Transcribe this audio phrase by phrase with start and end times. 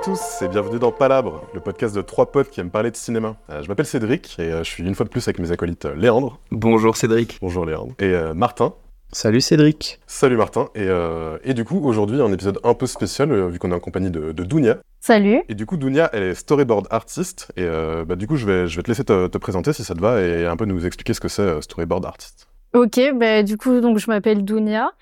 [0.00, 2.90] Bonjour à tous et bienvenue dans Palabre, le podcast de trois potes qui aiment parler
[2.90, 3.36] de cinéma.
[3.50, 5.84] Euh, je m'appelle Cédric et euh, je suis une fois de plus avec mes acolytes
[5.84, 6.38] euh, Léandre.
[6.50, 7.38] Bonjour Cédric.
[7.42, 7.92] Bonjour Léandre.
[7.98, 8.72] Et euh, Martin.
[9.12, 10.00] Salut Cédric.
[10.06, 10.68] Salut Martin.
[10.74, 13.74] Et, euh, et du coup, aujourd'hui, un épisode un peu spécial euh, vu qu'on est
[13.74, 14.78] en compagnie de, de Dounia.
[15.00, 15.42] Salut.
[15.50, 17.52] Et du coup, Dounia, elle est storyboard artiste.
[17.56, 19.84] Et euh, bah, du coup, je vais, je vais te laisser te, te présenter si
[19.84, 22.46] ça te va et un peu nous expliquer ce que c'est euh, storyboard artiste.
[22.72, 24.92] Ok, bah, du coup, donc je m'appelle Dounia.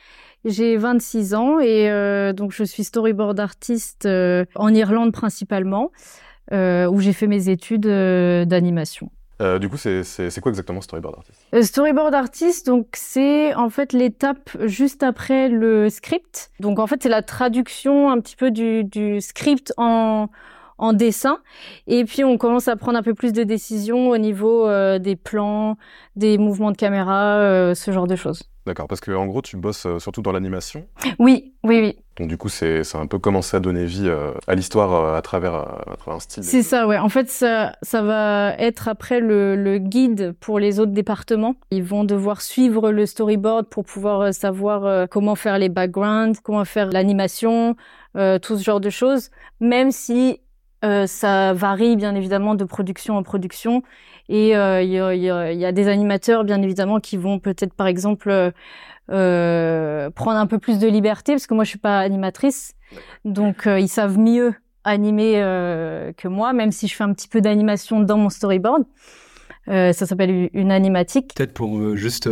[0.44, 5.90] J'ai 26 ans et euh, donc je suis storyboard artiste euh, en Irlande principalement,
[6.52, 9.10] euh, où j'ai fait mes études euh, d'animation.
[9.40, 10.02] Euh, du coup, c'est
[10.40, 11.40] quoi exactement storyboard artiste?
[11.54, 16.50] Euh, Storyboard artist, donc c'est en fait l'étape juste après le script.
[16.58, 20.28] Donc en fait c'est la traduction un petit peu du, du script en
[20.78, 21.38] en dessin.
[21.88, 25.16] Et puis on commence à prendre un peu plus de décisions au niveau euh, des
[25.16, 25.76] plans,
[26.16, 28.44] des mouvements de caméra, euh, ce genre de choses.
[28.68, 30.86] D'accord, parce que en gros, tu bosses euh, surtout dans l'animation.
[31.18, 31.96] Oui, oui, oui.
[32.18, 35.16] Donc du coup, c'est c'est un peu commencer à donner vie euh, à l'histoire euh,
[35.16, 36.44] à, travers, à travers un style.
[36.44, 36.98] C'est ça, ouais.
[36.98, 41.54] En fait, ça, ça va être après le, le guide pour les autres départements.
[41.70, 46.66] Ils vont devoir suivre le storyboard pour pouvoir savoir euh, comment faire les backgrounds, comment
[46.66, 47.74] faire l'animation,
[48.14, 49.30] tout ce genre de choses.
[49.60, 50.40] Même si
[50.84, 53.82] euh, ça varie bien évidemment de production en production.
[54.28, 57.00] Et euh, il y, a, il y a- il y a des animateurs bien évidemment
[57.00, 58.52] qui vont peut-être par exemple
[59.10, 62.74] euh, prendre un peu plus de liberté parce que moi je suis pas animatrice,
[63.24, 64.54] donc ils savent mieux
[64.84, 65.34] animer
[66.16, 68.84] que moi, même si je fais un petit peu d'animation dans mon storyboard.
[69.66, 71.34] Ça s'appelle une- animatique.
[71.34, 72.28] Peut-être pour juste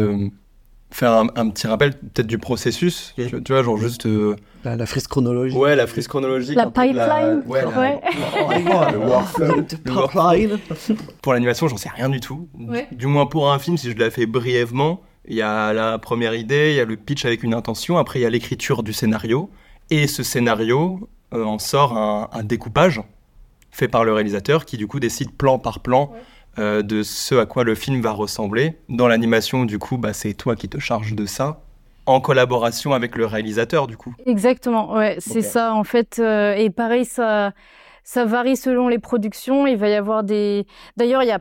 [0.91, 3.13] faire un, un petit rappel peut-être du processus.
[3.17, 4.07] Tu, tu vois, genre juste...
[4.07, 5.59] euh, La, la frise chronologique.
[5.59, 6.57] Ouais, la frise chronologique.
[6.57, 8.01] La de pipeline, Ouais, la- ouais.
[8.93, 9.63] le workflow.
[9.63, 10.59] Pipeline.
[11.23, 12.49] Pour l'animation, j'en sais rien du tout.
[12.59, 12.89] Ouais.
[12.93, 16.35] Du moins pour un film, si je l'ai fait brièvement, il y a la première
[16.35, 18.93] idée, il y a le pitch avec une intention, après il y a l'écriture du
[18.93, 19.51] scénario.
[19.91, 23.01] Et ce scénario euh, en sort un, un découpage
[23.71, 26.13] fait par le réalisateur qui du coup décide plan par plan
[26.59, 28.77] euh, de ce à quoi le film va ressembler.
[28.89, 31.61] Dans l'animation, du coup, bah, c'est toi qui te charges de ça,
[32.07, 34.15] en collaboration avec le réalisateur, du coup.
[34.27, 36.19] Exactement, ouais, c'est ça en fait.
[36.19, 37.53] euh, et pareil, ça,
[38.05, 39.67] ça varie selon les productions.
[39.67, 40.67] Il va y avoir des.
[40.97, 41.41] D'ailleurs, il y a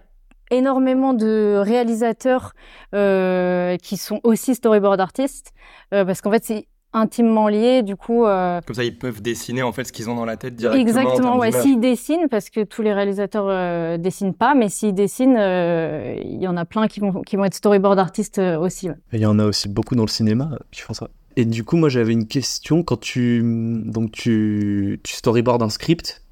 [0.52, 2.54] énormément de réalisateurs
[2.94, 5.54] euh, qui sont aussi storyboard artistes
[5.94, 7.84] euh, parce qu'en fait, c'est intimement lié.
[7.84, 10.38] Du coup, euh, Comme ça, ils peuvent dessiner en fait ce qu'ils ont dans la
[10.38, 10.84] tête directement.
[10.84, 11.52] en Exactement, ouais.
[11.52, 16.42] S'ils dessinent, parce que tous les réalisateurs euh, dessinent pas, mais s'ils dessinent, euh, il
[16.42, 18.90] y en a plein qui vont, qui vont être storyboard artistes euh, aussi.
[18.90, 18.96] ouais.
[19.14, 21.10] Il y en a aussi beaucoup dans le cinéma qui font ça.
[21.38, 22.82] Et du coup, moi j'avais une question.
[22.84, 23.42] Quand tu,
[23.86, 26.24] donc tu, tu storyboardes un script,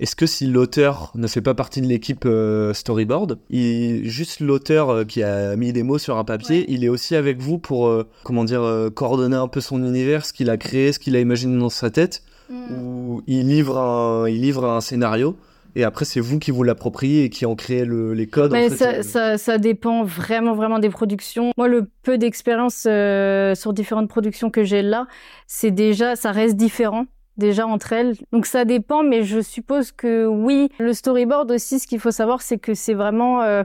[0.00, 4.90] est-ce que si l'auteur ne fait pas partie de l'équipe euh, storyboard, il, juste l'auteur
[4.90, 6.64] euh, qui a mis des mots sur un papier, Ouais.
[6.68, 8.62] il est aussi avec vous pour, euh, comment dire,
[8.94, 11.90] coordonner un peu son univers, ce qu'il a créé, ce qu'il a imaginé dans sa
[11.90, 15.36] tête, ou il livre un, il livre un scénario
[15.76, 18.50] et après c'est vous qui vous l'appropriez et qui en créez le- les codes.
[18.52, 21.52] en Mais fait, ça, euh, ça, ça dépend vraiment, vraiment des productions.
[21.56, 25.06] Moi, le peu d'expérience euh, sur différentes productions que j'ai là,
[25.46, 27.06] c'est déjà, ça reste différent
[27.40, 28.14] déjà entre elles.
[28.32, 30.68] Donc ça dépend, mais je suppose que oui.
[30.78, 33.64] Le storyboard aussi, ce qu'il faut savoir, c'est que c'est vraiment euh,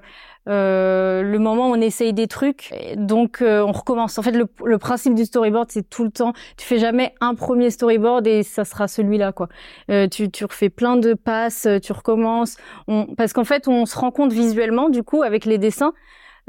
[0.49, 2.73] euh, le moment où on essaye des trucs.
[2.95, 4.17] Donc euh, on recommence.
[4.17, 6.33] En fait, le, le principe du storyboard, c'est tout le temps.
[6.57, 9.49] Tu fais jamais un premier storyboard et ça sera celui-là, quoi.
[9.91, 12.57] Euh, tu, tu refais plein de passes, tu recommences.
[12.87, 15.93] On, parce qu'en fait, on se rend compte visuellement, du coup, avec les dessins,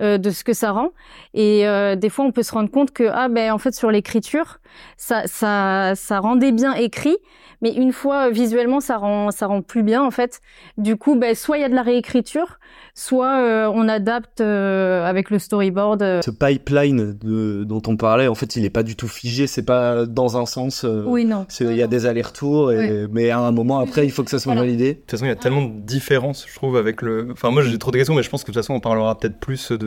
[0.00, 0.90] euh, de ce que ça rend.
[1.34, 3.90] Et euh, des fois, on peut se rendre compte que, ah ben, en fait, sur
[3.90, 4.58] l'écriture,
[4.96, 7.16] ça, ça, ça rendait bien écrit,
[7.62, 10.40] mais une fois euh, visuellement, ça rend, ça rend plus bien, en fait.
[10.76, 12.58] Du coup, ben, soit il y a de la réécriture,
[12.94, 16.02] soit euh, on adapte euh, avec le storyboard.
[16.02, 16.22] euh.
[16.22, 19.46] Ce pipeline de- dont on parlait, en fait, il est pas du tout figé.
[19.46, 20.84] C'est pas dans un sens.
[20.84, 21.46] euh, Oui, non.
[21.48, 24.30] c'est- Il y a des allers-retours, et- mais à un moment après, il faut que
[24.30, 24.66] ça soit Voilà.
[24.66, 24.94] validé.
[24.94, 27.28] De toute façon, il y a tellement de différences, je trouve, avec le.
[27.32, 29.18] Enfin, moi, j'ai trop de questions, mais je pense que de toute façon, on parlera
[29.18, 29.85] peut-être plus de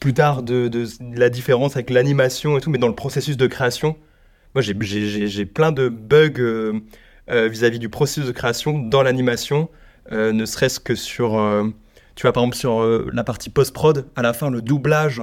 [0.00, 0.86] plus tard de, de
[1.16, 3.96] la différence avec l'animation et tout, mais dans le processus de création,
[4.54, 6.80] moi, j'ai- plein de bugs euh,
[7.30, 9.68] euh, vis-à-vis du processus de création dans l'animation,
[10.10, 11.64] euh, ne serait-ce que sur, euh,
[12.16, 12.82] tu vois, par exemple, sur
[13.12, 15.22] la partie post-prod, à la fin, le doublage,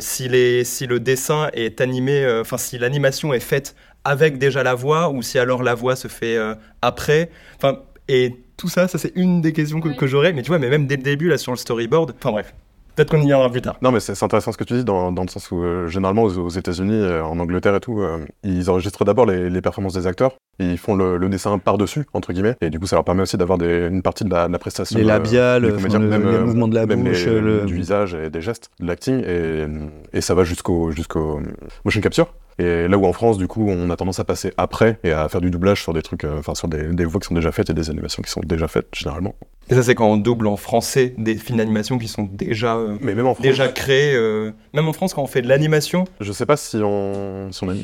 [0.00, 3.74] si, les, si le dessin est animé, enfin, si l'animation est faite
[4.04, 6.36] avec déjà la voix, ou si alors la voix se fait
[6.82, 9.96] après, enfin, et tout ça, ça c'est une des questions que, Oui.
[9.96, 12.30] que j'aurais, mais tu vois, mais même dès le début, là, sur le storyboard, enfin
[12.30, 12.54] bref,
[12.94, 13.76] peut-être qu'on y viendra plus tard.
[13.82, 16.22] Non, mais c'est intéressant ce que tu dis dans, dans le sens où, euh, généralement,
[16.22, 19.94] aux, aux États-Unis, euh, en Angleterre et tout, euh, ils enregistrent d'abord les, les performances
[19.94, 22.96] des acteurs, et ils font le, le dessin par-dessus, entre guillemets, et du coup, ça
[22.96, 24.98] leur permet aussi d'avoir des- une partie de la, de la prestation.
[24.98, 27.64] Les euh, labiales, comédiens, le- même, les euh, mouvements de la même bouche, les- le-
[27.64, 29.66] du visage et des gestes, de l'acting, et,
[30.12, 31.40] et ça va jusqu'au jusqu'au
[31.84, 32.32] motion capture.
[32.60, 35.28] Et là où en France, du coup, on a tendance à passer après et à
[35.28, 37.50] faire du doublage sur des trucs, euh, enfin sur des, des voix qui sont déjà
[37.50, 39.34] faites et des animations qui sont déjà faites généralement.
[39.70, 42.96] Et ça, c'est quand on double en français des films d'animation qui sont déjà, euh,
[43.00, 44.14] Mais même en France, déjà créés.
[44.14, 47.64] euh, Même en France, quand on fait de l'animation, je sais pas si on, si
[47.64, 47.74] on a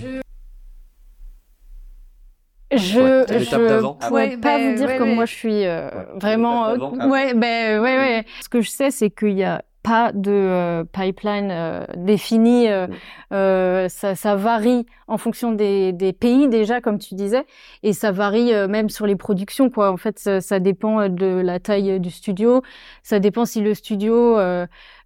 [2.73, 3.95] Je, Ouais, je d'avant.
[3.95, 5.15] pourrais Ouais, pas vous dire ouais, comme ouais.
[5.17, 6.67] moi je suis euh, vraiment.
[6.67, 7.11] euh, d'avant.
[7.11, 8.25] ouais, ben ouais, ouais.
[8.43, 12.69] Ce que je sais, c'est qu'il y a pas de euh, pipeline euh, défini.
[12.69, 12.95] euh, Mm.
[13.35, 17.45] euh, ça, ça varie en fonction des, des pays déjà, comme tu disais,
[17.83, 19.71] et ça varie euh, même sur les productions.
[19.71, 19.91] Quoi.
[19.91, 22.63] En fait, ça, ça dépend de la taille du studio.
[23.03, 24.37] Ça dépend si le studio,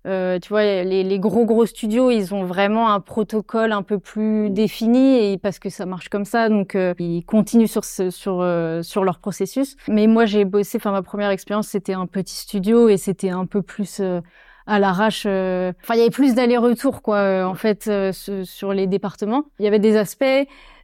[0.04, 4.50] tu vois, les, les gros gros studios, ils ont vraiment un protocole un peu plus
[4.50, 8.40] défini et parce que ça marche comme ça, donc euh, ils continuent sur ce, sur
[8.40, 9.76] euh, sur leur processus.
[9.88, 10.78] Mais moi, j'ai bossé.
[10.78, 14.20] Enfin, ma première expérience, c'était un petit studio et c'était un peu plus euh,
[14.66, 15.24] à l'arrache.
[15.26, 19.44] euh, Enfin, il y avait plus d'aller-retour, quoi, euh, en fait, euh, sur les départements.
[19.58, 20.24] Il y avait des aspects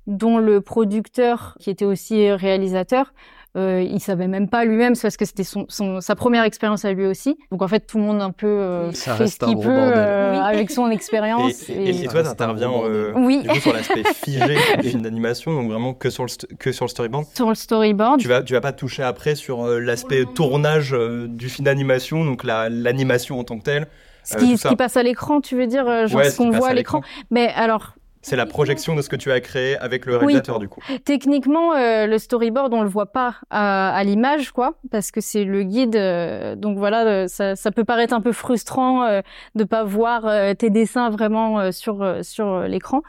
[0.07, 3.13] dont le producteur, qui était aussi réalisateur,
[3.57, 6.85] euh, il savait même pas lui-même, c'est parce que c'était son, son- sa première expérience
[6.85, 7.37] à lui aussi.
[7.51, 9.57] Donc en fait, tout le monde un peu euh, Ça fait reste ce un qu'il
[9.57, 9.95] gros peut bordel.
[9.97, 10.39] euh, Oui.
[10.57, 11.69] avec son et, expérience.
[11.69, 14.89] et- et Ça toi, reste un t'interviens euh, Oui, du coup sur l'aspect figé des
[14.89, 17.27] films d'animation, donc vraiment que sur le, que sur le storyboard.
[17.35, 18.21] sur le storyboard.
[18.21, 22.25] Tu vas, tu vas pas toucher après sur euh, l'aspect tournage euh, du film d'animation,
[22.25, 23.89] donc la- l'animation en tant que telle.
[24.23, 26.69] Ce qui, ce qui passe à l'écran, tu veux dire, genre Ouais, ce qu'on voit
[26.69, 27.01] à à l'écran.
[27.31, 30.19] Mais alors, C'est la projection de ce que tu as créé avec le Oui.
[30.19, 30.81] réalisateur, du coup.
[31.07, 35.45] Techniquement, euh, le storyboard, on le voit pas à, à l'image, quoi, parce que c'est
[35.45, 35.97] le guide.
[35.97, 39.23] euh, donc voilà, euh, ça, ça peut paraître un peu frustrant euh,
[39.55, 43.01] de pas voir euh, tes dessins vraiment euh, sur euh, sur euh, l'écran.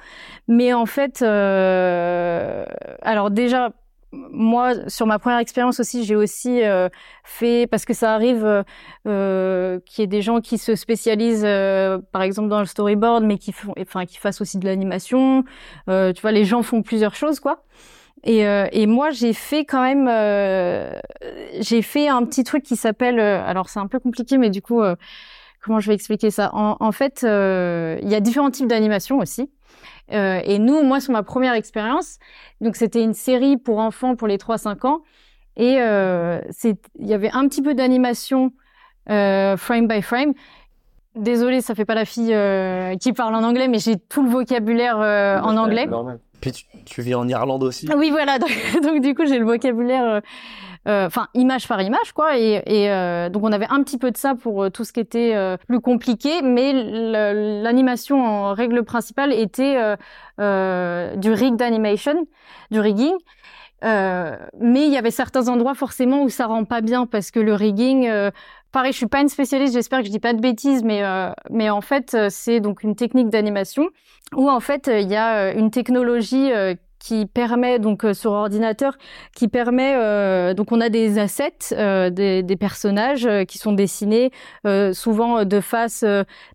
[0.47, 2.65] Mais en fait, euh,
[3.01, 3.71] alors déjà.
[4.13, 6.89] Moi, sur ma première expérience aussi, j'ai aussi euh,
[7.23, 8.63] fait parce que ça arrive euh,
[9.07, 13.23] euh, qu'il y ait des gens qui se spécialisent, euh, par exemple dans le storyboard,
[13.23, 15.45] mais qui font, enfin, qui fassent aussi de l'animation.
[15.87, 17.63] Euh, tu vois, les gens font plusieurs choses, quoi.
[18.23, 20.07] Et, euh, et moi, j'ai fait quand même,
[21.59, 24.81] j'ai fait un petit truc qui s'appelle, alors c'est un peu compliqué, mais du coup,
[25.63, 26.51] comment je vais expliquer ça?
[26.53, 29.49] En, en fait, il y a différents types d'animation aussi.
[30.11, 32.19] Euh, et nous, moi, sur ma première expérience,
[32.59, 35.01] donc c'était une série pour enfants pour les 3-5 ans,
[35.57, 38.51] et euh, il y avait un petit peu d'animation
[39.09, 40.33] euh, frame by frame.
[41.15, 42.35] Désolée, ça fait pas la fille
[42.99, 45.89] qui parle en anglais, mais j'ai tout le vocabulaire en anglais.
[46.39, 47.87] Puis tu, tu vis en Irlande aussi.
[47.95, 48.39] Oui, voilà.
[48.39, 48.49] Donc,
[48.81, 50.21] donc, du coup, j'ai le vocabulaire,
[50.85, 52.37] enfin image par image, quoi.
[52.37, 54.93] Et, et euh, donc on avait un petit peu de ça pour euh, tout ce
[54.93, 56.73] qui était euh, plus compliqué, mais
[57.61, 59.95] l'animation en règle principale était euh,
[60.39, 62.25] euh, du rig animation,
[62.71, 63.13] du rigging.
[63.83, 67.39] Euh, mais il y avait certains endroits forcément où ça rend pas bien parce que
[67.39, 68.29] le rigging, euh,
[68.71, 71.31] pareil, je suis pas une spécialiste, j'espère que je dis pas de bêtises, mais euh,
[71.49, 73.89] mais en fait euh, c'est donc une technique d'animation
[74.35, 78.13] où en fait euh, il y a euh, une technologie euh, qui permet donc euh,
[78.13, 78.97] sur ordinateur
[79.35, 84.29] qui permet euh, donc on a des assets euh, des, personnages qui sont dessinés
[84.93, 86.05] souvent de face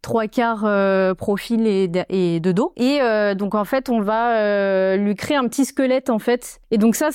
[0.02, 2.72] trois quarts profil et de, dos.
[2.76, 3.00] Et
[3.34, 6.60] donc en fait on va lui créer un petit squelette en fait.
[6.70, 7.10] Et donc ça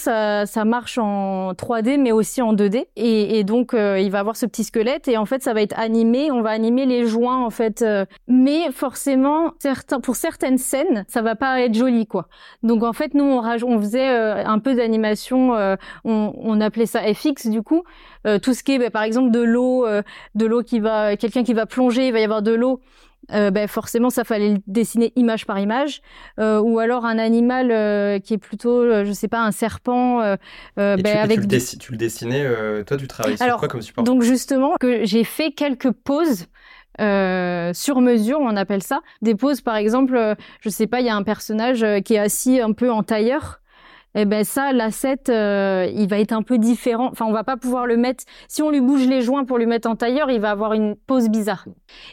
[0.46, 4.66] ça marche en 3D mais aussi en 2D et, donc il va avoir ce petit
[4.66, 5.08] squelette.
[5.08, 6.32] Et en fait ça va être animé.
[6.32, 7.86] On va animer les joints en fait
[8.28, 12.28] mais forcément certains pour certaines scènes ça va pas être joli quoi.
[12.64, 17.48] Donc en fait on, faisait euh, un peu d'animation euh, on, on appelait ça FX
[17.48, 17.84] du coup.
[18.28, 19.86] Euh, tout ce qui est bah, par exemple de l'eau
[20.36, 22.82] de l'eau qui va quelqu'un qui va plonger il va y avoir de l'eau.
[23.34, 26.02] Euh, ben forcément ça fallait le dessiner image par image.
[26.40, 30.38] Euh, ou alors un animal euh, qui est plutôt je sais pas un serpent Et
[30.76, 32.46] ben, tu, et tu avec le, tu le dessinais,
[32.84, 34.04] toi, tu travailles sur quoi comme support?
[34.04, 36.48] donc justement, que j'ai fait quelques poses
[37.00, 39.02] euh, sur mesure, on appelle ça.
[39.22, 42.16] Des poses, par exemple, euh, je sais pas, il y a un personnage euh, qui
[42.16, 43.62] est assis un peu en tailleur.
[44.14, 47.08] Et ben ça, l'asset, euh, il va être un peu différent.
[47.12, 48.26] Enfin, on va pas pouvoir le mettre.
[48.50, 50.98] Si on lui bouge les joints pour lui mettre en tailleur, il va avoir une
[50.98, 51.66] pose bizarre.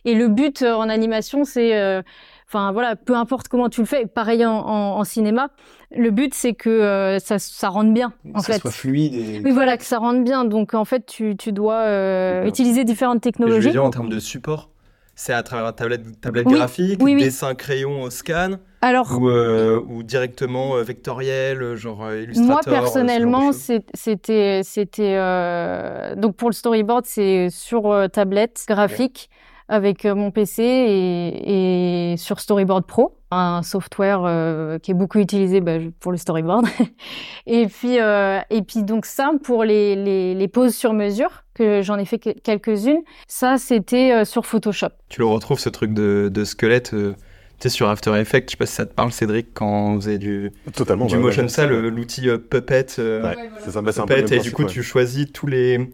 [0.04, 2.00] Et le but en animation, c'est,
[2.46, 4.06] enfin voilà, peu importe comment tu le fais.
[4.06, 5.48] Pareil en cinéma,
[5.90, 8.12] le but c'est que euh, ça, ça rentre bien.
[8.34, 10.44] En que ça soit fluide et Oui, voilà, que ça rentre bien.
[10.44, 13.66] Donc, en fait, tu, tu dois euh, utiliser différentes Mais Je technologies.
[13.66, 14.70] veux dire, en termes de support,
[15.14, 17.22] c'est à travers tablette, tablette Oui, graphique, oui, oui.
[17.24, 18.52] dessin crayon au scan,
[18.82, 24.60] Alors, ou, euh, ou directement euh, vectoriel, euh, genre euh, Illustrator moi, euh, personnellement, c'était...
[24.62, 29.28] c'était euh, Donc, pour le storyboard, c'est sur euh, tablette graphique
[29.68, 35.18] avec euh, mon PC et, et sur Storyboard Pro, un software euh, qui est beaucoup
[35.18, 36.66] utilisé bah, pour le storyboard.
[37.46, 41.82] et puis, euh, et puis donc ça pour les, les, les poses sur mesure que
[41.82, 43.02] j'en ai fait que- quelques-unes.
[43.26, 44.88] Ça, c'était euh, sur Photoshop.
[45.08, 46.94] Tu le retrouves, ce truc de, de squelette.
[46.94, 47.12] euh,
[47.60, 50.08] Tu sais, sur After Effects, je sais pas si ça te parle, Cédric, quand vous
[50.08, 51.06] avez du, Totalement.
[51.06, 51.48] du ouais, motion, ouais.
[51.48, 52.86] ça, l'outil euh, Puppet.
[52.98, 55.90] euh, Ouais, c'est ça, bah, c'est un peu et du coup, tu choisis tous les.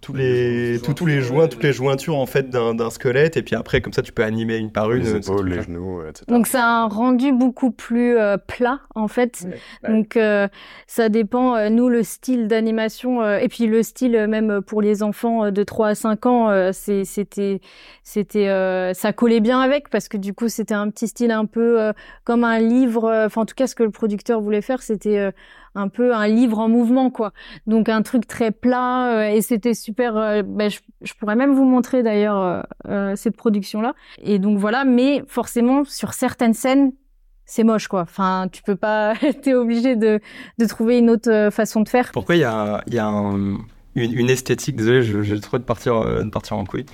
[0.00, 3.42] Tous les, tous, tous les joints, toutes les jointures en fait d'un d'un squelette, et
[3.42, 5.02] puis après, comme ça, tu peux animer une par une.
[5.02, 6.24] les euh, épaules, les genoux, etc.
[6.28, 9.46] Donc c'est un rendu beaucoup plus euh, plat en fait.
[9.84, 9.92] Ouais.
[9.92, 10.48] Donc euh,
[10.86, 14.80] ça dépend euh, nous le style d'animation euh, et puis le style euh, même pour
[14.82, 17.60] les enfants euh, de 3 à 5 ans euh, c'est c'était
[18.02, 21.44] c'était euh, ça collait bien avec parce que du coup c'était un petit style un
[21.46, 21.92] peu euh,
[22.24, 25.18] comme un livre euh, enfin en tout cas ce que le producteur voulait faire c'était
[25.18, 25.30] euh,
[25.74, 27.32] un peu un livre en mouvement quoi.
[27.66, 31.64] Donc un truc très plat euh, et c'était super euh, ben, je, pourrais même vous
[31.64, 33.94] montrer d'ailleurs euh, cette production là.
[34.22, 36.92] Et donc voilà, mais forcément sur certaines scènes,
[37.46, 38.02] c'est moche quoi.
[38.02, 40.20] Enfin, tu peux pas, t'es obligé de,
[40.58, 42.10] de trouver une autre façon de faire.
[42.12, 43.58] Pourquoi il y a, y a un-
[43.96, 46.86] une, une esthétique, désolé, j'ai trop de partir, de partir en couille.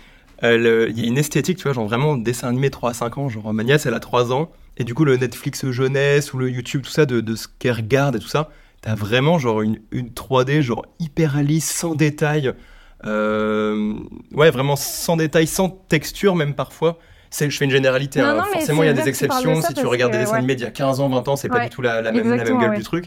[0.42, 3.18] Le- Il y a une esthétique, tu vois, genre vraiment dessin animé 3 à 5
[3.18, 6.50] ans, genre ma elle a 3 ans, et du coup le Netflix jeunesse ou le
[6.50, 8.48] YouTube, tout ça, de, de ce qu'elle regarde et tout ça,
[8.86, 12.52] t'as vraiment genre une, une 3D genre hyper réaliste, sans détail,
[13.04, 13.94] euh,
[14.32, 16.98] ouais vraiment sans détail, sans texture même parfois.
[17.30, 18.34] C'est, je fais une généralité, Non, hein.
[18.36, 20.38] non, forcément il y a des tu exceptions, ça si tu regardes des dessins ouais.
[20.38, 22.22] animés d'il y a 15 ans, 20 ans, c'est pas du tout la, la même,
[22.22, 22.76] la même exactement, gueule ouais.
[22.76, 23.06] du truc.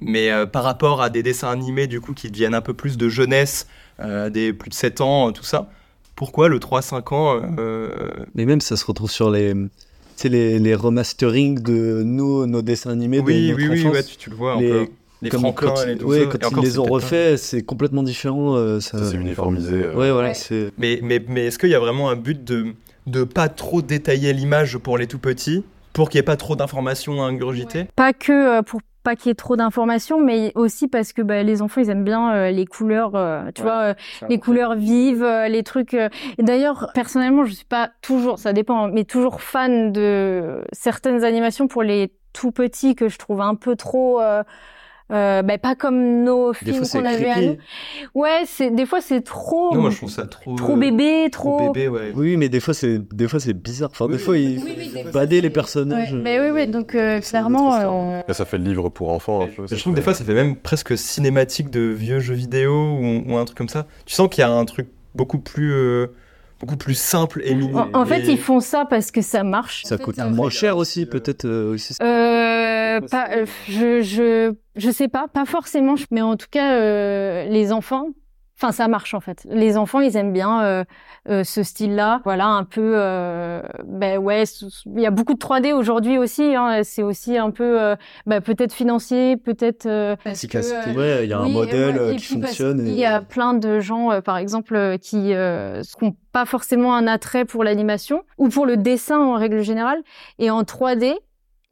[0.00, 2.96] Mais euh, par rapport à des dessins animés du coup qui deviennent un peu plus
[2.96, 3.68] de jeunesse,
[4.00, 5.70] euh, des plus de 7 ans, tout ça,
[6.16, 7.88] pourquoi le 3-5 ans euh,
[8.34, 9.68] Mais même, ça se retrouve sur les, tu
[10.16, 13.92] sais, les, les remasterings de nos, nos dessins animés Oui, de oui, notre oui, enfance.
[13.94, 14.86] ouais, tu, tu le vois un Les- peu.
[15.22, 16.26] Les Comme Franklin quand, et tout ouais, ça.
[16.26, 18.56] quand Et ils encore, les c'est ont refaits, c'est complètement différent.
[18.56, 19.74] euh, ça, s'est uniformisé.
[19.84, 20.34] euh, Ouais, voilà, Ouais.
[20.34, 20.72] c'est.
[20.78, 22.74] Mais, mais, mais est-ce qu'il y a vraiment un but de
[23.06, 26.54] de pas trop détailler l'image pour les tout petits, pour qu'il n'y ait pas trop
[26.56, 27.86] d'informations à ingurgiter?
[27.96, 31.42] Pas que euh, pour pas qu'il y ait trop d'informations, mais aussi parce que bah,
[31.42, 33.68] les enfants ils aiment bien euh, les couleurs, euh, tu Ouais.
[33.68, 33.94] vois, euh,
[34.28, 35.94] les couleurs vives, euh, les trucs.
[35.94, 36.08] euh.
[36.38, 41.82] D'ailleurs, personnellement, je suis pas toujours, ça dépend, mais toujours fan de certaines animations pour
[41.82, 44.20] les tout petits que je trouve un peu trop.
[45.12, 47.46] Euh, bah, pas comme nos films qu'on avait à creepy.
[47.48, 47.56] nous.
[48.14, 50.54] Ouais, c'est des fois c'est trop, Non, moi je trouve ça trop.
[50.56, 51.72] trop euh, bébé, Trop trop.
[51.72, 52.12] bébé, ouais.
[52.14, 53.90] Oui, mais des fois, c'est des fois c'est bizarre.
[53.92, 56.12] Enfin, des fois, ils oui, badaient les personnages.
[56.12, 57.74] Ouais, mais oui, oui, donc euh, clairement.
[57.74, 59.66] euh, Là, ça fait le livre pour enfants un peu.
[59.70, 63.22] Je trouve que des fois ça fait même presque cinématique de vieux jeux vidéo ou,
[63.26, 63.86] ou un truc comme ça.
[64.06, 66.06] Tu sens qu'il y a un truc beaucoup plus, euh,
[66.62, 67.74] beaucoup plus simple et mini.
[67.74, 69.82] En, en fait, et- ils font ça parce que ça marche.
[69.84, 71.44] Ça coûte moins cher aussi, peut-être.
[71.44, 71.94] euh, aussi.
[72.00, 77.44] Euh, pas, euh, je, je, je sais pas, pas forcément, mais en tout cas, euh,
[77.48, 78.06] les enfants,
[78.62, 79.44] enfin, ça marche en fait.
[79.50, 80.84] Les enfants, ils aiment bien euh,
[81.28, 82.20] euh, ce style-là.
[82.24, 84.44] Voilà, un peu, euh, ben ouais,
[84.86, 86.54] il y a beaucoup de 3D aujourd'hui aussi.
[86.54, 91.32] Hein, c'est aussi un peu, euh, ben, peut-être financier, peut-être euh, euh, Ouais, il y
[91.32, 92.86] a un oui, modèle ouais, euh, qui fonctionne.
[92.86, 96.94] et- y a plein de gens, euh, par exemple, euh, qui euh, n'ont pas forcément
[96.94, 100.02] un attrait pour l'animation ou pour le dessin en règle générale.
[100.38, 101.14] Et en 3D,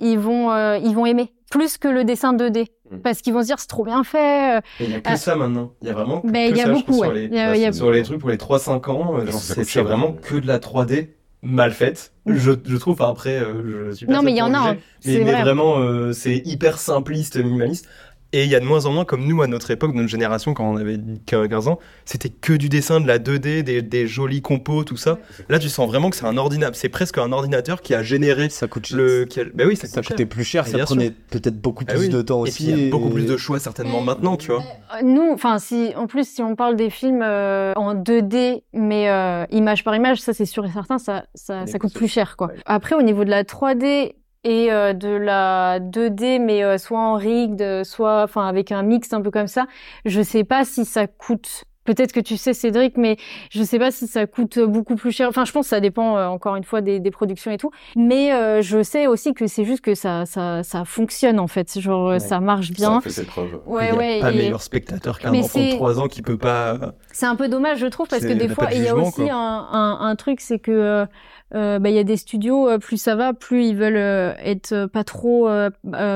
[0.00, 2.66] ils vont, euh, ils vont aimer plus que le dessin 2D.
[2.90, 2.98] Mm.
[3.00, 4.56] Parce qu'ils vont se dire c'est trop bien fait.
[4.56, 5.16] euh, Et Il y a que Ah.
[5.16, 5.72] ça maintenant.
[5.82, 6.22] Il y a vraiment.
[6.22, 7.14] Que il y a ça, beaucoup, trouve, sur ouais.
[7.20, 9.26] les- Il y a- il y a- Sur les trucs pour les 3-5 ans, euh,
[9.30, 11.10] c'est vraiment que de la 3D
[11.42, 12.12] mal faite.
[12.26, 14.58] Je, je trouve, enfin, après, euh, je suis Non, personne mais il y en a,
[14.58, 14.76] hein.
[15.06, 15.40] Mais, mais vrai.
[15.42, 17.86] vraiment, euh, c'est hyper simpliste, minimaliste.
[18.32, 20.54] Et il y a de moins en moins, comme nous à notre époque, notre génération,
[20.54, 24.40] quand on avait 15 ans, c'était que du dessin, de la 2D, des, des jolis
[24.40, 25.18] compos, tout ça.
[25.48, 28.48] Là, tu sens vraiment que c'est un ordinateur, c'est presque un ordinateur qui a généré
[28.48, 28.98] Ça coûte cher.
[28.98, 29.24] le.
[29.24, 29.44] Qui a...
[29.52, 30.28] Ben oui, ça, Ça coûtait cher.
[30.28, 32.08] plus cher, Mais ça prenait peut-être beaucoup Ah plus oui.
[32.08, 32.64] de temps Et aussi.
[32.66, 34.62] puis il y a beaucoup et- plus de choix certainement maintenant, tu vois.
[34.94, 39.08] Euh, Nous, enfin, si, en plus, si on parle des films euh, en 2D, mais
[39.10, 42.36] euh, image par image, ça c'est sûr et certain, ça, ça, ça coûte plus cher,
[42.36, 42.52] quoi.
[42.64, 44.12] Après, au niveau de la 3D
[44.44, 49.12] et euh, de la 2D, mais euh, soit en rigged, soit, enfin, avec un mix
[49.12, 49.66] un peu comme ça,
[50.04, 51.64] je sais pas si ça coûte.
[51.84, 53.16] Peut-être que tu sais, Cédric, mais
[53.50, 55.28] je sais pas si ça coûte beaucoup plus cher.
[55.28, 57.70] Enfin, je pense que ça dépend euh, encore une fois des, des productions et tout.
[57.96, 61.80] Mais euh, je sais aussi que c'est juste que ça, ça, ça fonctionne en fait.
[61.80, 62.18] Genre, euh, Ouais.
[62.20, 62.98] ça marche Ça bien.
[62.98, 63.60] a fait ses preuves.
[63.66, 64.20] Ouais, il y a ouais.
[64.20, 66.92] pas et- meilleur spectateur qu'un enfant de c'est- 3 ans qui peut pas.
[67.12, 69.36] C'est un peu dommage, je trouve, parce que des fois, il y a aussi un,
[69.36, 71.06] un, un truc, c'est que
[71.54, 74.34] euh, bah, il y a des studios, euh, plus ça va, plus ils veulent euh,
[74.38, 75.48] être pas trop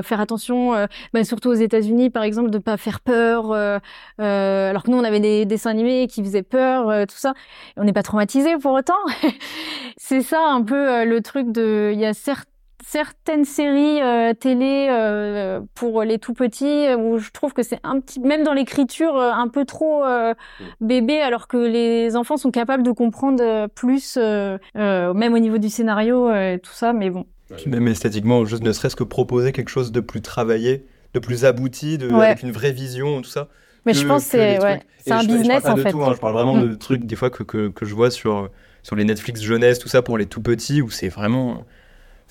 [0.03, 3.53] faire attention, bah, surtout aux États-Unis, par exemple, de pas faire peur.
[3.53, 7.35] alors que nous, on avait des dessins animés qui faisaient peur, tout ça.
[7.76, 8.95] On n'est pas traumatisé pour autant.
[9.97, 11.91] c'est ça un peu le truc de.
[11.93, 12.49] Il y a certes
[12.87, 17.79] certaines séries euh, télé euh, pour les tout petits euh, où je trouve que c'est
[17.83, 20.35] un petit même dans l'écriture un peu trop euh,
[20.81, 25.59] bébé alors que les enfants sont capables de comprendre plus euh, euh, même au niveau
[25.59, 27.26] du scénario euh, et tout ça mais bon
[27.57, 31.45] Puis même esthétiquement, juste ne serait-ce que proposer quelque chose de plus travaillé, de plus
[31.45, 32.26] abouti, de, Ouais.
[32.26, 33.49] avec une vraie vision, tout ça.
[33.87, 36.03] mais que- je pense que c'est ouais, un je- business parle en de fait tout,
[36.03, 36.69] hein, je parle vraiment Mm.
[36.71, 38.49] de trucs des fois que, que, que je vois sur,
[38.83, 41.64] sur les Netflix jeunesse, tout ça pour les tout petits, où c'est vraiment.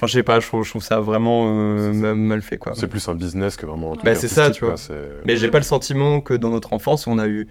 [0.04, 2.74] Enfin, je sais pas, je trouve, je trouve ça vraiment euh, mal, fait, quoi.
[2.76, 4.70] C'est plus un business que vraiment un truc Bah, c'est ça, tu vois.
[4.74, 4.94] quoi, c'est-
[5.26, 7.48] Mais j'ai pas le sentiment que dans notre enfance, on a eu,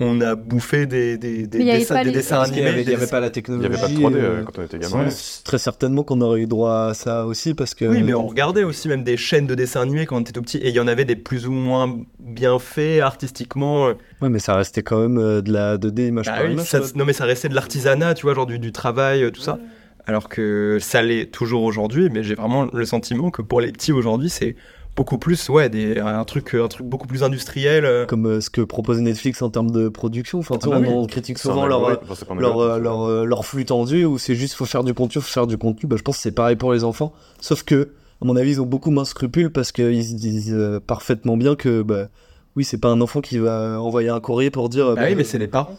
[0.00, 2.66] on a bouffé des, des, il dessins, des animés.
[2.66, 3.68] avait, il y des avait pas la Il technologie.
[3.68, 5.08] n'y avait pas de 3D euh, euh, quand on était gamin.
[5.44, 7.84] Très certainement qu'on aurait eu droit à ça aussi parce que.
[7.84, 10.42] Oui, mais on regardait aussi même des chaînes de dessins animés quand on était tout
[10.42, 13.86] petit, et il y en avait des plus ou moins bien faits artistiquement.
[14.20, 16.66] Ouais, mais ça restait quand même euh, de la 2D image Bah par oui, image.
[16.68, 16.88] ça- quoi.
[16.96, 19.58] non mais ça restait de l'artisanat, tu vois, genre du, du travail, euh, tout ça.
[20.06, 23.92] Alors que ça l'est toujours aujourd'hui, mais j'ai vraiment le sentiment que pour les petits
[23.92, 24.54] aujourd'hui, c'est
[24.96, 27.84] beaucoup plus, ouais, des, un truc, un truc beaucoup plus industriel.
[27.84, 28.06] euh.
[28.06, 30.38] Comme euh, ce que propose Netflix en termes de production.
[30.40, 30.88] Enfin, Ah bah on, oui.
[30.90, 34.54] on critique souvent leur, euh, enfin, leur, euh, leur, leur flux tendu où c'est juste
[34.54, 35.88] faut faire du contenu, faut faire du contenu.
[35.88, 37.12] Bah, je pense que c'est pareil pour les enfants.
[37.40, 37.90] Sauf que,
[38.22, 40.56] à mon avis, ils ont beaucoup moins scrupules parce qu'ils se disent
[40.86, 42.08] parfaitement bien que, bah,
[42.56, 44.86] oui, c'est pas un enfant qui va envoyer un courrier pour dire.
[44.86, 45.76] euh, Ah oui, mais c'est les parents.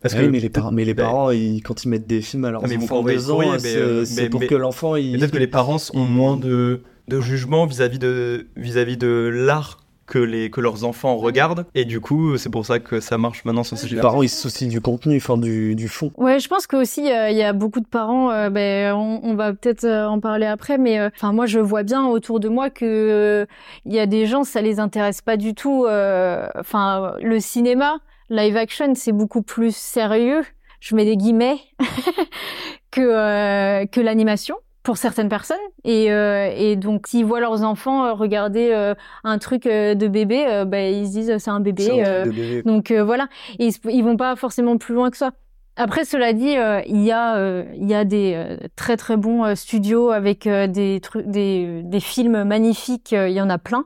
[0.00, 2.20] Parce Ah oui, mais les, parents, mais les bah, parents, ils- quand ils mettent des
[2.22, 5.18] films à leurs mais enfants de deux ans, c'est euh, pour mais- que l'enfant, il...
[5.18, 10.18] Peut-être que les parents ont moins de, de jugement vis-à-vis de, vis-à-vis de l'art que,
[10.20, 11.66] les, que leurs enfants regardent.
[11.74, 14.28] Et du coup, c'est pour ça que ça marche maintenant sur ces les parents, ils
[14.30, 16.12] se soucient du contenu, enfin du, du fond.
[16.16, 18.30] Ouais, je pense que aussi euh, il y a beaucoup de parents.
[18.30, 21.82] euh, ben, on, on va peut-être en parler après, mais euh, enfin moi je vois
[21.82, 23.46] bien autour de moi que euh,
[23.84, 25.84] il y a des gens ça les intéresse pas du tout.
[25.86, 27.98] euh, Enfin le cinéma,
[28.30, 30.42] live action, c'est beaucoup plus sérieux.
[30.80, 31.58] Je mets des guillemets
[32.90, 38.06] que euh, que l'animation pour certaines personnes et, euh, et donc s'ils voient leurs enfants
[38.06, 38.94] euh, regarder euh,
[39.24, 42.00] un truc euh, de bébé, ben, ils se disent c'est un bébé.
[42.00, 42.62] Un truc de bébé.
[42.62, 45.32] donc voilà, Et ils, ils vont pas forcément plus loin que ça.
[45.80, 49.16] Après, cela dit, euh, il y a euh, il y a des euh, très très
[49.16, 53.12] bons studios avec des trucs des des films magnifiques.
[53.12, 53.84] Il y en a plein,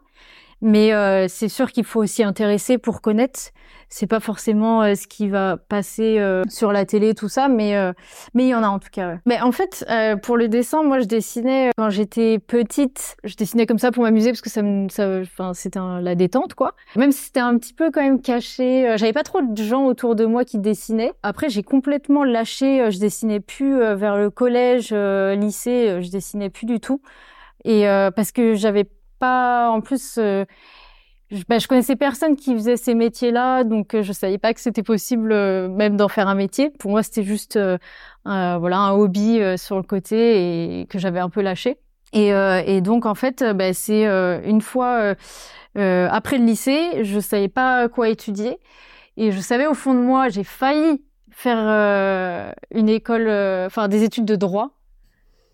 [0.62, 3.50] mais euh, c'est sûr qu'il faut aussi intéresser pour connaître.
[3.88, 7.76] C'est pas forcément euh, ce qui va passer euh, sur la télé tout ça, mais
[7.76, 7.92] euh,
[8.32, 9.08] mais il y en a en tout cas.
[9.10, 9.18] ouais.
[9.26, 13.16] Mais en fait, euh, pour le dessin, moi je dessinais quand j'étais petite.
[13.22, 16.54] Je dessinais comme ça pour m'amuser parce que ça me ça enfin c'était la détente
[16.54, 16.74] quoi.
[16.96, 20.14] Même si c'était un petit peu quand même caché, j'avais pas trop de gens autour
[20.14, 21.12] de moi qui dessinaient.
[21.22, 26.80] Après, j'ai complètement lâché, je dessinais plus vers le collège, lycée, je dessinais plus du
[26.80, 27.02] tout.
[27.64, 27.84] Et
[28.16, 28.86] parce que j'avais
[29.26, 30.44] en plus, euh,
[31.30, 34.82] je, je connaissais personne qui faisait ces métiers-là, donc euh, je savais pas que c'était
[34.82, 36.70] possible euh, même d'en faire un métier.
[36.70, 37.58] Pour moi, c'était juste
[38.24, 41.78] voilà un hobby sur le côté et que j'avais un peu lâché.
[42.12, 45.14] Et, donc en fait, bah, c'est une fois
[45.74, 48.58] après le lycée, je savais pas quoi étudier
[49.16, 53.28] et je savais au fond de moi, j'ai failli faire une école,
[53.66, 54.81] enfin des études de droit.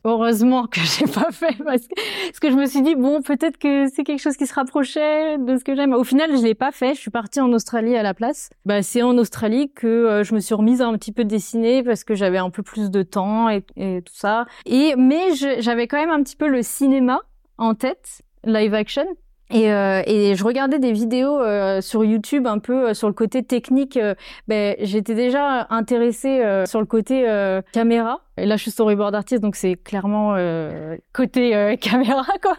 [0.04, 1.94] Heureusement que j'ai pas fait parce que,
[2.28, 5.38] parce que je me suis dit bon peut-être que c'est quelque chose qui se rapprochait
[5.38, 5.92] de ce que j'aime.
[5.92, 6.94] Au final je l'ai pas fait.
[6.94, 8.50] Je suis partie en Australie à la place.
[8.64, 11.82] Bah c'est en Australie que euh, je me suis remise à un petit peu dessiner
[11.82, 14.46] parce que j'avais un peu plus de temps et, et tout ça.
[14.66, 17.20] Et mais j'avais quand même un petit peu le cinéma
[17.58, 19.06] en tête, live action.
[19.50, 23.14] Et, euh, et je regardais des vidéos euh, sur YouTube un peu euh, sur le
[23.14, 23.96] côté technique.
[23.96, 24.14] euh,
[24.46, 28.20] ben, j'étais déjà intéressée euh, sur le côté euh, caméra.
[28.36, 30.36] Et là, je suis storyboard artiste, donc c'est clairement
[31.12, 32.56] côté caméra, quoi.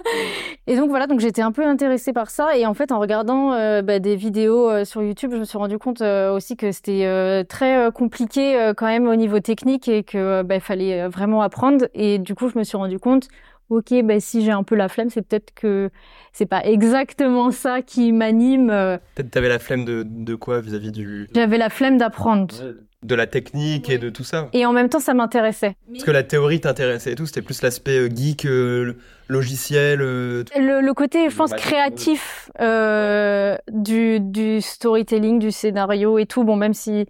[0.67, 2.57] Et donc voilà, donc j'étais un peu intéressée par ça.
[2.57, 6.01] Et en fait, en regardant ben, des vidéos sur YouTube, je me suis rendu compte
[6.01, 11.41] aussi que c'était très compliqué quand même au niveau technique et que ben, fallait vraiment
[11.43, 11.85] apprendre.
[11.93, 13.29] Et du coup, je me suis rendu compte
[13.69, 15.89] ok, ben si j'ai un peu la flemme, c'est peut-être que
[16.33, 18.69] c'est pas exactement ça qui m'anime.
[18.69, 22.53] euh, Peut-être t'avais la flemme de, de quoi vis-à-vis du J'avais la flemme d'apprendre.
[23.01, 24.49] de la technique et de tout ça.
[24.51, 25.75] Et en même temps, ça m'intéressait.
[25.91, 28.95] Parce que la théorie t'intéressait et tout, c'était plus l'aspect euh, geek, euh,
[29.29, 30.01] logiciel.
[30.01, 30.43] euh.
[30.57, 31.57] Le, le côté, je pense, Ouais.
[31.57, 36.43] créatif euh, du, du storytelling, du scénario et tout.
[36.43, 37.05] Bon, même si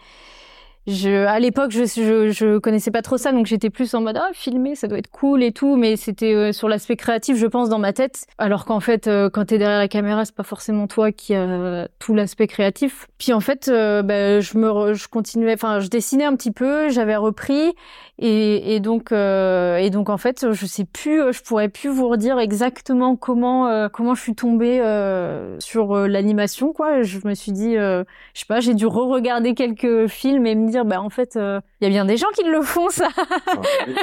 [0.89, 4.17] je, à l'époque, je, je, je connaissais pas trop ça, donc j'étais plus en mode
[4.17, 7.47] ah filmer, ça doit être cool et tout, mais c'était euh, sur l'aspect créatif, je
[7.47, 8.25] pense, dans ma tête.
[8.37, 11.87] Alors qu'en fait, euh, quand t'es derrière la caméra, c'est pas forcément toi qui a
[11.99, 13.07] tout l'aspect créatif.
[13.17, 16.89] Puis en fait, euh, ben, je me, je continuais, enfin, je dessinais un petit peu,
[16.89, 17.73] j'avais repris,
[18.17, 21.89] et, et donc, euh, et donc en fait, je sais plus, euh, je pourrais plus
[21.89, 24.79] vous redire exactement comment, comment je suis tombée
[25.59, 27.01] sur l'animation, quoi.
[27.01, 30.78] Je me suis dit, je sais pas, j'ai dû re-regarder quelques films et me dire,
[30.85, 33.09] bah en fait, il y a bien des gens qui le font ça.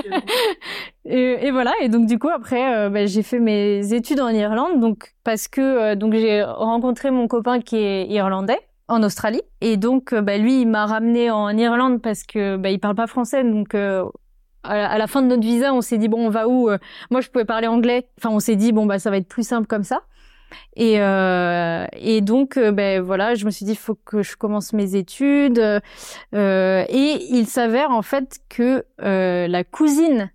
[1.04, 1.72] et, et voilà.
[1.80, 5.48] Et donc du coup après, euh, bah, j'ai fait mes études en Irlande, donc parce
[5.48, 9.42] que euh, donc j'ai rencontré mon copain qui est irlandais en Australie.
[9.60, 12.94] Et donc euh, bah, lui il m'a ramené en Irlande parce que bah, il parle
[12.94, 13.44] pas français.
[13.44, 14.04] Donc euh,
[14.62, 16.68] à la, fin de notre visa on s'est dit bon on va où?
[16.68, 16.78] Euh,
[17.10, 18.08] moi je pouvais parler anglais.
[18.18, 20.02] Enfin on s'est dit bon bah ça va être plus simple comme ça
[20.74, 24.36] et, euh, et donc, euh, ben voilà, je me suis dit, il faut que je
[24.36, 25.58] commence mes études.
[25.58, 30.30] Euh, et il s'avère en fait que euh, la cousine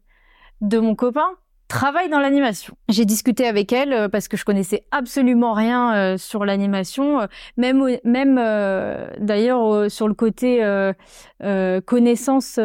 [0.62, 1.28] de mon copain
[1.67, 2.76] travaille dans l'animation.
[2.89, 7.97] J'ai discuté avec elle euh, parce que je connaissais absolument rien euh, sur l'animation, même
[8.04, 8.36] même
[9.19, 10.60] d'ailleurs sur le côté
[11.86, 12.60] connaissance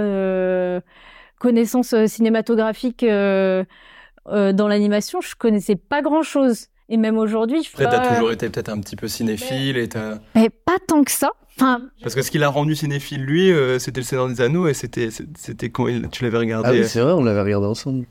[1.39, 6.69] connaissance cinématographique dans l'animation, je connaissais pas grand chose.
[6.89, 9.89] Et même aujourd'hui, je Après, pas, t'as toujours été peut-être un petit peu cinéphile et
[9.89, 10.19] t'as.
[10.35, 11.31] mais pas tant que ça.
[11.59, 14.69] Enfin, Parce que ce qui l'a rendu cinéphile, lui, euh, c'était le Seigneur des Anneaux
[14.69, 16.69] et c'était, c'était quand il- tu l'avais regardé.
[16.69, 18.05] Ah oui, c'est vrai, on l'avait regardé ensemble.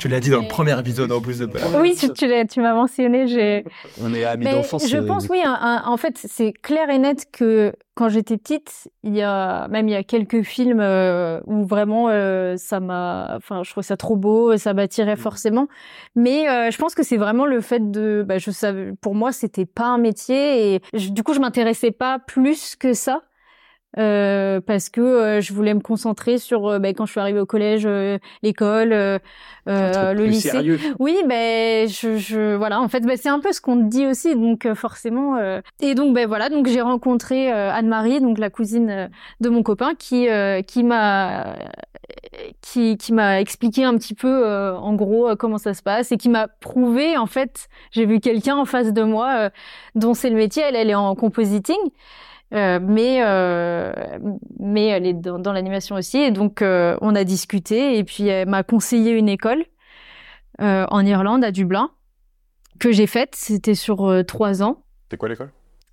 [0.00, 2.60] Tu l'as dit dans le premier épisode en plus de oui, tu, tu, l'as- tu
[2.60, 3.28] m'as mentionné.
[3.28, 3.64] J'ai
[4.02, 4.88] On est amis Mais d'enfance.
[4.88, 8.38] je euh, pense, oui, un- un- en fait, c'est clair et net que quand j'étais
[8.38, 12.80] petite, il y a même il y a quelques films euh, où vraiment euh, ça
[12.80, 15.68] m'a, enfin, je trouvais ça trop beau, ça m'attirait forcément.
[16.16, 19.32] Mais euh, je pense que c'est vraiment le fait de, bah, je savais, pour moi,
[19.32, 23.20] c'était pas un métier et je- du coup, je m'intéressais pas plus que ça.
[23.98, 27.40] Euh, parce que euh, je voulais me concentrer sur euh, bah, quand je suis arrivée
[27.40, 29.18] au collège, euh, l'école, euh,
[29.68, 30.50] euh, le lycée.
[30.50, 30.78] sérieux.
[31.00, 34.06] Oui, ben je, je voilà, en fait, ben, c'est un peu ce qu'on te dit
[34.06, 35.36] aussi, donc forcément.
[35.38, 39.94] euh, Et donc ben voilà, donc j'ai rencontré Anne-Marie, donc la cousine de mon copain,
[39.98, 41.56] qui euh, qui m'a
[42.60, 46.16] qui qui m'a expliqué un petit peu euh, en gros comment ça se passe et
[46.16, 49.50] qui m'a prouvé en fait, j'ai vu quelqu'un en face de moi euh,
[49.96, 51.76] dont c'est le métier, elle elle est en compositing.
[52.52, 53.92] Euh, mais euh,
[54.58, 58.26] mais elle est dans, dans l'animation aussi et donc euh, on a discuté et puis
[58.26, 59.64] elle m'a conseillé une école
[60.60, 61.90] euh, en Irlande, à Dublin,
[62.80, 63.34] que j'ai faite.
[63.34, 64.82] C'était sur euh, trois ans.
[65.10, 65.50] C'est quoi l'école?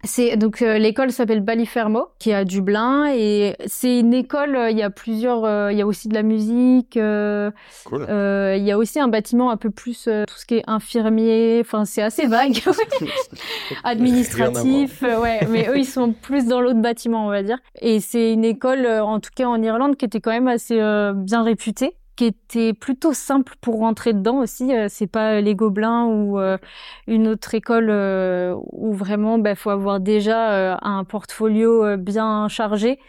[0.08, 4.56] C'est donc euh, l'école s'appelle Ballyfermo, qui est à Dublin, et c'est une école.
[4.56, 5.44] euh, Il y a plusieurs.
[5.46, 6.94] euh, Il y a aussi de la musique.
[7.86, 8.06] Cool.
[8.10, 11.60] Il y a aussi un bâtiment un peu plus tout ce qui est infirmier.
[11.62, 12.58] Enfin, c'est assez vague.
[13.84, 15.02] Administratif.
[15.02, 17.58] ouais, mais eux ils sont plus dans l'autre bâtiment, on va dire.
[17.82, 20.76] Et c'est une école, en tout cas en Irlande, qui était quand même assez
[21.16, 24.76] bien réputée qui était plutôt simple pour rentrer dedans aussi.
[24.76, 26.58] Euh, c'est pas les Gobelins ou euh,
[27.08, 32.48] une autre école euh, où vraiment bah faut avoir déjà euh, un portfolio euh, bien
[32.50, 33.00] chargé.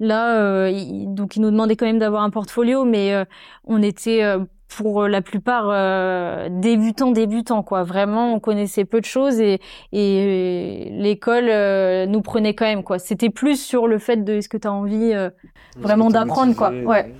[0.00, 3.24] Là, euh, il- donc ils nous demandaient quand même d'avoir un portfolio, mais euh,
[3.64, 4.40] on était euh,
[4.76, 7.84] pour la plupart euh, débutants débutants quoi.
[7.84, 9.60] Vraiment, on connaissait peu de choses et,
[9.92, 12.98] et l'école euh, nous prenait quand même quoi.
[12.98, 15.30] C'était plus sur le fait de est-ce que tu as envie euh,
[15.76, 16.70] vraiment d'apprendre quoi.
[16.86, 17.14] Ouais.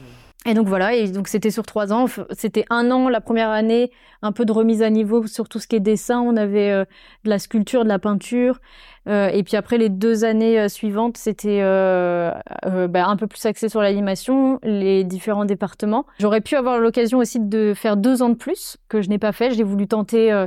[0.47, 2.05] Et donc voilà, et donc c'était sur trois ans.
[2.33, 5.67] C'était un an la première année, un peu de remise à niveau sur tout ce
[5.67, 6.21] qui est dessin.
[6.21, 6.85] On avait euh,
[7.25, 8.61] de la sculpture, de la peinture.
[9.09, 12.31] Euh, et puis après les deux années euh, suivantes, c'était euh,
[12.67, 16.05] euh, bah, un peu plus axé sur l'animation, les différents départements.
[16.19, 19.33] J'aurais pu avoir l'occasion aussi de faire deux ans de plus que je n'ai pas
[19.33, 19.53] fait.
[19.53, 20.47] J'ai voulu tenter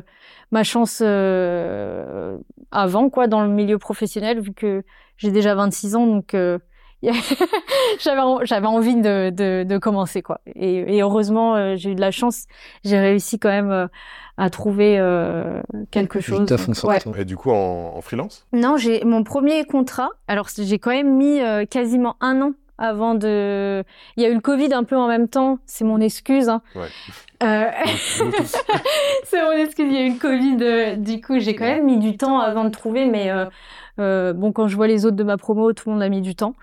[0.51, 1.01] ma chance
[2.71, 4.83] avant, quoi, dans le milieu professionnel, vu que
[5.17, 6.35] j'ai déjà 26 ans, donc.
[7.99, 11.95] j'avais en- j'avais envie de, de, de commencer quoi et, et heureusement euh, j'ai eu
[11.95, 12.45] de la chance
[12.83, 13.87] j'ai réussi quand même euh,
[14.37, 16.99] à trouver euh, quelque chose Juste à fond Donc, sur ouais.
[16.99, 17.13] toi.
[17.17, 18.45] Et du coup, en, en freelance?
[18.53, 23.15] Non j'ai mon premier contrat alors j'ai quand même mis euh, quasiment un an avant
[23.15, 23.83] de
[24.15, 26.61] il y a eu le covid un peu en même temps c'est mon excuse hein.
[26.75, 26.87] Ouais.
[27.43, 27.69] Euh,
[29.23, 31.85] c'est mon excuse, il y a eu le Covid, euh, du coup j'ai quand même
[31.85, 33.45] mis du temps avant de trouver, mais euh,
[33.99, 36.21] euh, bon quand je vois les autres de ma promo, tout le monde a mis
[36.21, 36.55] du temps.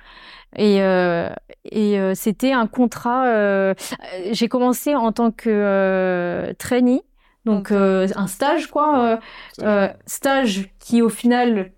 [0.57, 1.29] Et, euh,
[1.65, 3.27] et euh, c'était un contrat.
[3.27, 3.75] euh,
[4.33, 7.03] j'ai commencé en tant que euh, trainee,
[7.45, 9.21] donc euh, un stage quoi,
[9.63, 11.71] euh, stage qui au final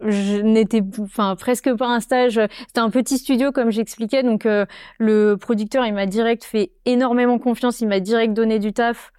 [0.00, 4.64] je n'étais enfin presque pas un stage c'était un petit studio comme j'expliquais donc euh,
[4.98, 9.12] le producteur il m'a direct fait énormément confiance il m'a direct donné du taf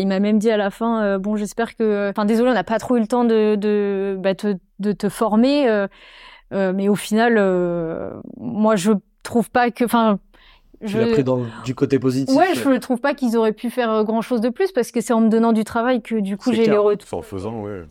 [0.00, 2.64] il m'a même dit à la fin euh, bon j'espère que enfin désolé on n'a
[2.64, 5.86] pas trop eu le temps de de bah, te, de te former euh,
[6.52, 8.92] euh, mais au final euh, moi je
[9.22, 10.18] trouve pas que enfin
[10.84, 12.34] Tu l'as pris dans, du côté positif.
[12.36, 15.14] Ouais, je trouve pas qu'ils auraient pu faire grand chose de plus parce que c'est
[15.14, 17.18] en me donnant du travail que du coup j'ai les retours.
[17.18, 17.82] En faisant, ouais.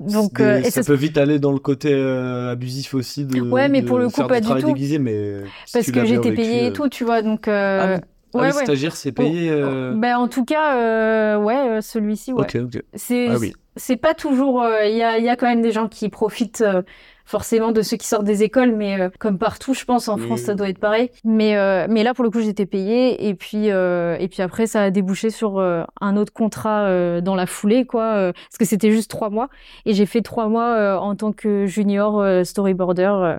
[0.00, 3.40] Donc, euh, et ça ça- peut vite aller dans le côté euh, abusif aussi de.
[3.40, 4.66] Ouais, mais de pour le coup, pas du tout.
[4.66, 7.22] déguisé, mais si parce que j'étais payée et euh, tout, tu vois.
[7.22, 7.98] Donc, Ah, euh,
[8.32, 8.64] Ah ouais, oui, ouais.
[8.64, 9.50] stagiaire, c'est payé.
[9.50, 12.42] euh, Ben, en tout cas, euh, ouais, euh, celui-ci, ouais.
[12.42, 12.82] Ok, ok.
[12.94, 13.52] C'est Ah oui.
[13.76, 14.62] c'est pas toujours.
[14.62, 16.82] euh, Il y, a, il y a quand même des gens qui profitent euh,
[17.30, 20.26] forcément de ceux qui sortent des écoles, mais euh, comme partout, je pense en Oui,
[20.26, 21.10] France, ça doit être pareil.
[21.24, 24.66] Mais euh, mais là, pour le coup, j'étais payée et puis euh, et puis après,
[24.66, 28.02] ça a débouché sur euh, un autre contrat euh, dans la foulée, quoi.
[28.16, 29.48] euh, parce que c'était juste trois mois
[29.86, 33.02] et j'ai fait trois mois euh, en tant que junior euh, storyboarder.
[33.14, 33.38] euh,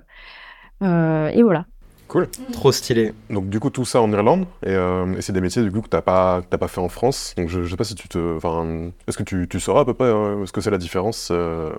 [0.82, 1.66] euh, et voilà.
[2.08, 2.28] Cool.
[2.52, 3.14] Trop stylé.
[3.30, 5.80] Donc du coup tout ça en Irlande et, euh, et c'est des métiers du coup
[5.80, 7.34] que t'as pas que t'as pas fait en France.
[7.38, 9.84] Donc je, je sais pas si tu te, enfin, est-ce que tu, tu sauras à
[9.86, 11.70] peu près euh, ce que c'est la différence euh,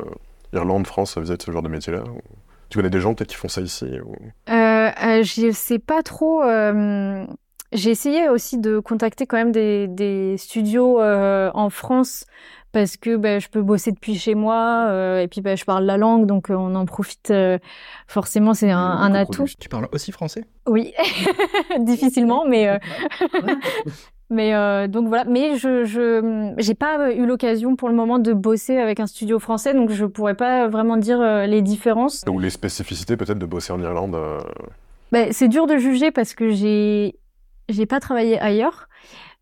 [0.54, 2.20] Irlande France vis-à-vis de ce genre de métier-là ou-
[2.70, 4.16] Tu connais des gens peut-être qui font ça ici ou...
[4.50, 4.54] Euh,
[5.04, 6.42] euh, je sais pas trop.
[6.44, 7.26] euh,
[7.72, 12.26] J'ai essayé aussi de contacter quand même des, des studios euh, en France
[12.72, 15.86] parce que ben, je peux bosser depuis chez moi euh, et puis ben, je parle
[15.86, 17.60] la langue donc euh, on en profite euh,
[18.08, 19.46] forcément c'est un, un atout.
[19.60, 20.46] Tu parles aussi français?
[20.68, 20.92] Oui,
[21.80, 22.78] difficilement mais euh,
[24.34, 28.34] mais euh, donc voilà mais je je j'ai pas eu l'occasion pour le moment de
[28.34, 32.24] bosser avec un studio français donc je pourrais pas vraiment dire euh, les différences.
[32.28, 34.16] Ou les spécificités peut-être de bosser en Irlande.
[34.16, 34.40] euh,
[35.12, 37.16] Ben, c'est dur de juger parce que j'ai
[37.70, 38.90] j'ai pas travaillé ailleurs,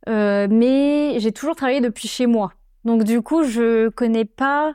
[0.09, 2.51] euh, mais j'ai toujours travaillé depuis chez moi.
[2.85, 4.73] Donc du coup, je connais pas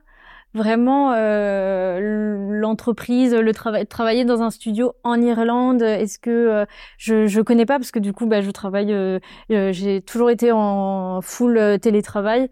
[0.54, 5.82] vraiment euh, l'entreprise, le travail, travailler dans un studio en Irlande.
[5.82, 6.64] Est-ce que euh,
[6.98, 8.92] je je connais pas parce que du coup, bah, je travaille.
[8.92, 12.48] euh, j'ai toujours été en full télétravail.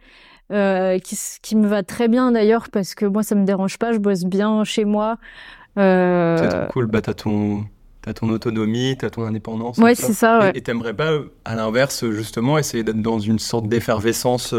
[0.51, 3.99] Qui, qui me va très bien d'ailleurs parce que moi ça me dérange pas, je
[3.99, 5.17] bosse bien chez moi.
[5.77, 6.87] C'est trop cool.
[6.87, 7.65] Bah, t'as ton,
[8.03, 9.79] t'as ton autonomie, t'as ton indépendance.
[9.79, 10.07] ouais, tout ça.
[10.07, 10.39] c'est ça.
[10.41, 10.53] Ouais.
[10.55, 11.11] Et- t'aimerais pas,
[11.45, 14.55] à l'inverse, justement, essayer d'être dans une sorte d'effervescence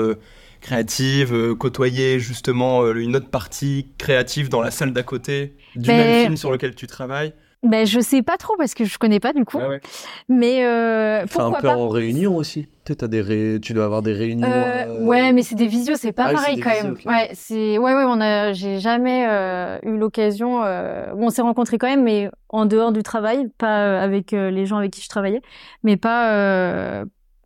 [0.62, 5.90] créative, euh, côtoyer justement euh, une autre partie créative dans la salle d'à côté du
[5.90, 8.98] Mais- même film sur lequel tu travailles Ben je sais pas trop parce que je
[9.00, 9.58] connais pas du coup.
[9.58, 9.82] Ouais, ouais.
[10.30, 12.68] Mais euh, Enfin, un pourquoi peu pas en réunion aussi.
[12.84, 14.48] Peut-être t'as des ré- tu dois avoir des réunions.
[14.48, 16.94] Euh, euh, Ouais, mais c'est des visios, c'est pas Ah pareil quand visios, même.
[16.94, 17.06] ok.
[17.08, 20.62] Ouais, c'est ouais, ouais, on a, j'ai jamais euh, eu l'occasion.
[20.64, 21.12] Euh...
[21.16, 24.52] Bon, on s'est rencontrés quand même, mais en dehors du travail, pas euh, avec euh,
[24.52, 25.42] les gens avec qui je travaillais,
[25.84, 27.06] mais pas, euh,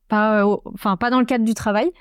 [0.10, 1.92] pas, euh, enfin, pas dans le cadre du travail.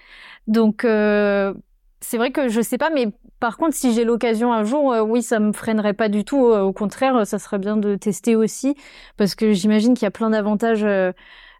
[0.49, 1.55] Donc, euh,
[2.01, 3.09] c'est vrai que je sais pas, mais
[3.41, 6.47] par contre, si j'ai l'occasion un jour, euh, oui, ça me freinerait pas du tout.
[6.47, 8.75] Euh, au contraire, ça serait bien de tester aussi,
[9.17, 10.87] parce que j'imagine qu'il y a plein d'avantages.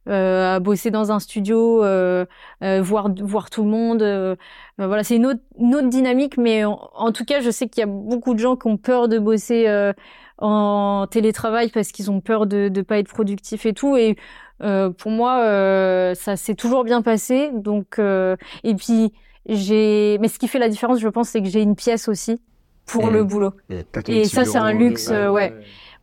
[0.09, 2.25] Euh, à bosser dans un studio, euh,
[2.63, 4.37] euh, voir voir tout le monde.
[4.79, 7.81] voilà, c'est une autre, une autre dynamique, mais en, en tout cas, je sais qu'il
[7.81, 9.93] y a beaucoup de gens qui ont peur de bosser euh,
[10.39, 13.97] en télétravail parce qu'ils ont peur de de pas être productifs et tout.
[13.97, 14.17] Et
[14.63, 17.51] euh, pour moi, euh, ça s'est toujours bien passé.
[17.55, 19.13] Donc, euh, et puis
[19.47, 22.41] j'ai, mais ce qui fait la différence, je pense, c'est que j'ai une pièce aussi
[22.87, 23.53] pour le boulot.
[23.93, 25.55] T'as ton Et ça, c'est un euh, luxe, ouais.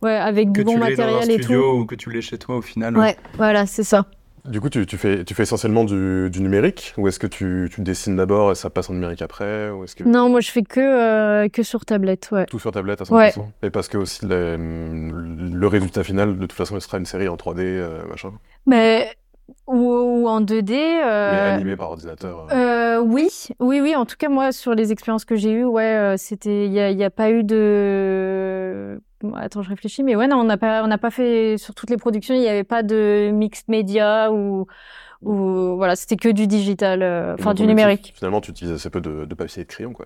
[0.01, 1.43] Ouais, avec du bon tu l'aies dans un matériel et tout.
[1.43, 2.97] studio ou que tu l'aies chez toi au final.
[2.97, 4.05] Ouais, voilà, c'est ça.
[4.45, 7.67] Du coup, tu, tu fais, tu fais essentiellement du, du numérique ou est-ce que tu,
[7.73, 10.51] tu dessines d'abord et ça passe en numérique après ou est-ce que Non, moi, je
[10.51, 12.45] fais que euh, que sur tablette, ouais.
[12.45, 13.33] tout sur tablette à 100% Ouais.
[13.63, 17.27] Et parce que aussi les- le résultat final, de toute façon, il sera une série
[17.27, 18.33] en 3D, euh, machin,
[18.67, 19.09] Mais
[19.65, 20.73] ou, ou en 2D.
[20.73, 22.47] mais Euh, animé par ordinateur.
[22.51, 22.55] euh.
[22.99, 23.29] euh, oui,
[23.59, 23.95] oui, oui.
[23.95, 26.79] En tout cas, moi, sur les expériences que j'ai eues, ouais, euh, c'était, il y
[26.79, 29.01] a, il y a pas eu de.
[29.25, 31.73] Bon, Attends, je réfléchis, mais ouais, non, on n'a pas, on n'a pas fait sur
[31.75, 34.67] toutes les productions, il n'y avait pas de mixed media ou,
[35.21, 38.13] ou voilà, c'était que du digital, euh, enfin donc, du numérique.
[38.15, 40.05] Finalement, tu utilises assez peu de, de papier et de crayon, quoi.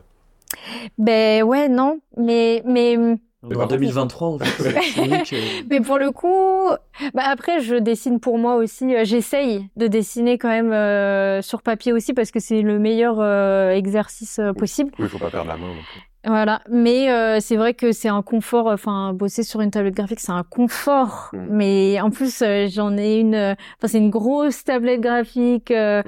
[0.98, 2.98] Ben ouais, non, mais mais
[3.44, 5.64] En 2023, en fait.
[5.70, 6.70] Mais pour le coup,
[7.14, 8.96] bah après, je dessine pour moi aussi.
[8.96, 13.18] Euh, J'essaye de dessiner quand même euh, sur papier aussi parce que c'est le meilleur
[13.20, 14.92] euh, exercice euh, possible.
[15.00, 15.68] Oui, il faut pas perdre la main.
[15.68, 16.09] non plus.
[16.26, 16.62] Voilà.
[16.70, 18.68] Mais euh, c'est vrai que c'est un confort.
[18.68, 21.30] Enfin, bosser sur une tablette graphique, c'est un confort.
[21.34, 21.38] Mm.
[21.50, 23.36] Mais en plus, euh, j'en ai une.
[23.36, 25.72] euh, Enfin, c'est une grosse tablette graphique.
[25.72, 26.04] euh,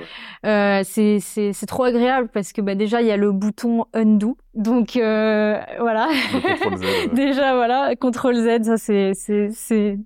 [0.46, 3.86] euh, c'est c'est c'est trop agréable parce que bah déjà il y a le bouton
[3.94, 4.36] undo.
[4.54, 6.10] Donc euh, voilà.
[6.34, 9.98] Contrôle Z, Déjà, voilà, CTRL Z, ça c'est, c'est, c'est.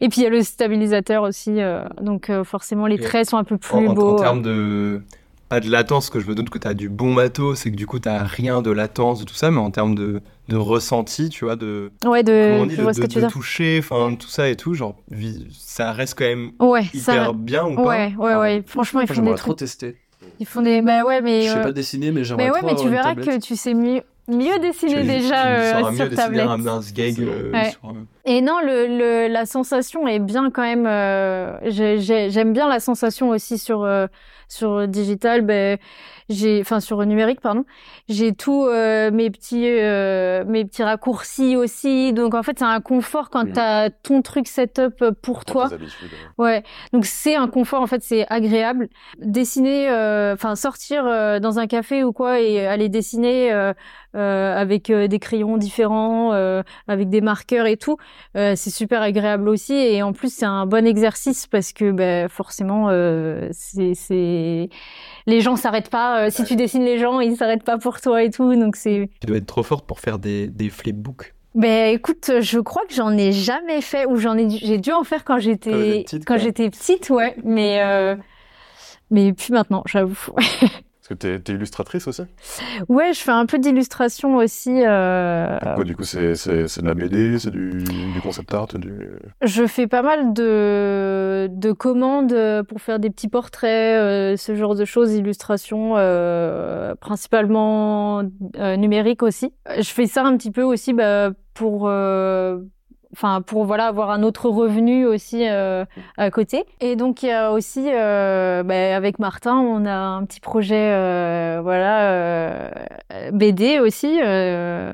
[0.00, 1.58] Et puis il y a le stabilisateur aussi,
[2.00, 4.14] donc forcément les traits sont un peu En, plus en- en beaux.
[4.14, 4.22] euh.
[4.22, 5.02] termes de.
[5.48, 7.76] Pas de latence, que je me doute que tu as du bon matos, c'est que
[7.76, 11.30] du coup, tu rien de latence, de tout ça, mais en termes de, de ressenti,
[11.30, 11.90] tu vois, de.
[12.04, 14.74] Ouais, comment de, on dit, de, ce de- de toucher, enfin, tout ça et tout,
[14.74, 14.96] genre,
[15.52, 17.32] ça reste quand même Ouais, hyper ça.
[17.32, 17.82] bien ou pas?
[17.82, 18.62] Ouais, ouais, ouais.
[18.66, 19.58] Franchement, ils font des trop trucs.
[19.58, 19.96] tester.
[20.38, 20.82] Ils font des.
[20.82, 21.42] Bah ouais, mais.
[21.42, 23.40] Je sais euh, pas dessiner, mais j'aimerais Mais ouais, trop mais tu verras tablette.
[23.40, 26.46] que tu sais mieux, mieux dessiner tu- déjà tu euh, sauras mieux sur dessiner tablette.
[26.46, 27.70] un, un sgeg euh, Ouais.
[27.70, 27.94] sur, euh,
[28.30, 30.86] Et non, le, le, la sensation est bien quand même.
[30.86, 34.06] euh, j'ai- j'ai- J'aime bien la sensation aussi sur euh,
[34.48, 35.42] sur digital.
[35.42, 35.78] Ben,
[36.28, 37.64] j'ai, enfin sur numérique, pardon.
[38.10, 42.12] J'ai tout euh, mes petits euh, mes petits raccourcis aussi.
[42.12, 43.52] Donc en fait, c'est un confort quand Mhm.
[43.52, 45.68] t'as ton truc setup pour toi.
[46.36, 46.62] Ouais,
[46.92, 48.88] donc c'est un confort en fait, c'est agréable.
[49.18, 53.72] Dessiner, euh, enfin sortir euh, dans un café ou quoi et aller dessiner euh,
[54.16, 57.96] euh, avec des crayons différents, euh, avec des marqueurs et tout,
[58.36, 59.74] euh, c'est super agréable aussi.
[59.74, 64.68] Et en plus c'est un bon exercice parce que ben forcément euh, c'est c'est
[65.26, 66.24] les gens s'arrêtent pas.
[66.26, 68.54] euh, si tu dessines les gens, ils s'arrêtent pas pour toi et tout.
[68.54, 71.34] Donc c'est Tu dois être trop forte pour faire des, des flipbooks.
[71.54, 75.02] ben écoute, je crois que j'en ai jamais fait ou j'en ai j'ai dû en
[75.04, 78.14] faire quand j'étais petite, quand j'étais petite, ouais, mais euh,
[79.10, 80.16] mais plus maintenant, j'avoue.
[81.08, 82.22] Parce que t'es es illustratrice aussi
[82.88, 84.82] Ouais, je fais un peu d'illustration aussi.
[84.84, 85.58] Euh...
[85.74, 88.92] Quoi, du coup, c'est de la BD, c'est du, du, concept art du...
[89.42, 92.36] Je fais pas mal de, de commandes
[92.68, 98.22] pour faire des petits portraits, euh, ce genre de choses, illustration, euh, principalement
[98.56, 99.52] euh, numérique aussi.
[99.78, 102.58] Je fais ça un petit peu aussi bah, pour euh,
[103.18, 105.84] enfin pour voilà avoir un autre revenu aussi euh,
[106.16, 106.64] à côté.
[106.80, 110.92] Et donc il y a aussi euh, bah, avec Martin, on a un petit projet
[110.92, 112.70] euh, voilà euh,
[113.32, 114.92] BD aussi, euh,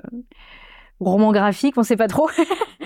[1.00, 2.30] roman graphique, on sait pas trop,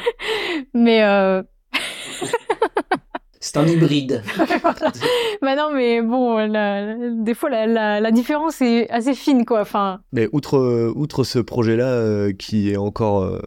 [0.74, 1.42] mais euh,
[3.40, 4.22] C'est un hybride.
[5.42, 9.60] bah non, mais bon, la, des fois la, la, la, différence est assez fine, quoi.
[9.60, 10.00] Enfin.
[10.12, 13.40] Mais outre outre ce projet-là euh, qui est encore euh,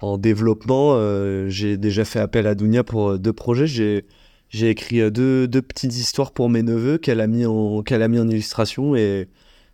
[0.00, 0.92] en développement.
[0.94, 3.66] Euh, j'ai déjà fait appel à Dounia pour euh, deux projets.
[3.66, 4.04] J'ai
[4.48, 8.02] j'ai écrit euh, deux, deux petites histoires pour mes neveux qu'elle a mis en qu'elle
[8.02, 9.28] a mis en illustration et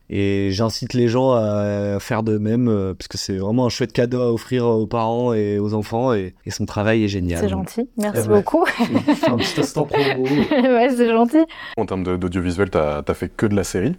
[0.09, 4.21] et j'incite les gens à faire de même parce que c'est vraiment un chouette cadeau
[4.21, 7.41] à offrir aux parents et aux enfants et, et son travail est génial.
[7.41, 8.37] C'est gentil, merci ouais.
[8.37, 8.65] beaucoup.
[9.27, 10.23] un petit instant promo.
[10.53, 11.45] ouais, c'est gentil.
[11.77, 13.97] En termes d'audiovisuel, t'as as fait que de la série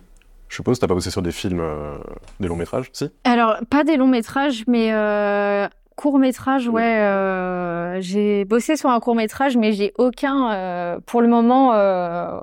[0.49, 1.97] je suppose, t'as pas bossé sur des films, euh,
[2.39, 3.09] des longs métrages, si?
[3.23, 8.99] Alors, pas des longs métrages, mais euh, court métrage, ouais, euh, j'ai bossé sur un
[8.99, 12.39] court métrage, mais j'ai aucun, euh, pour le moment, euh,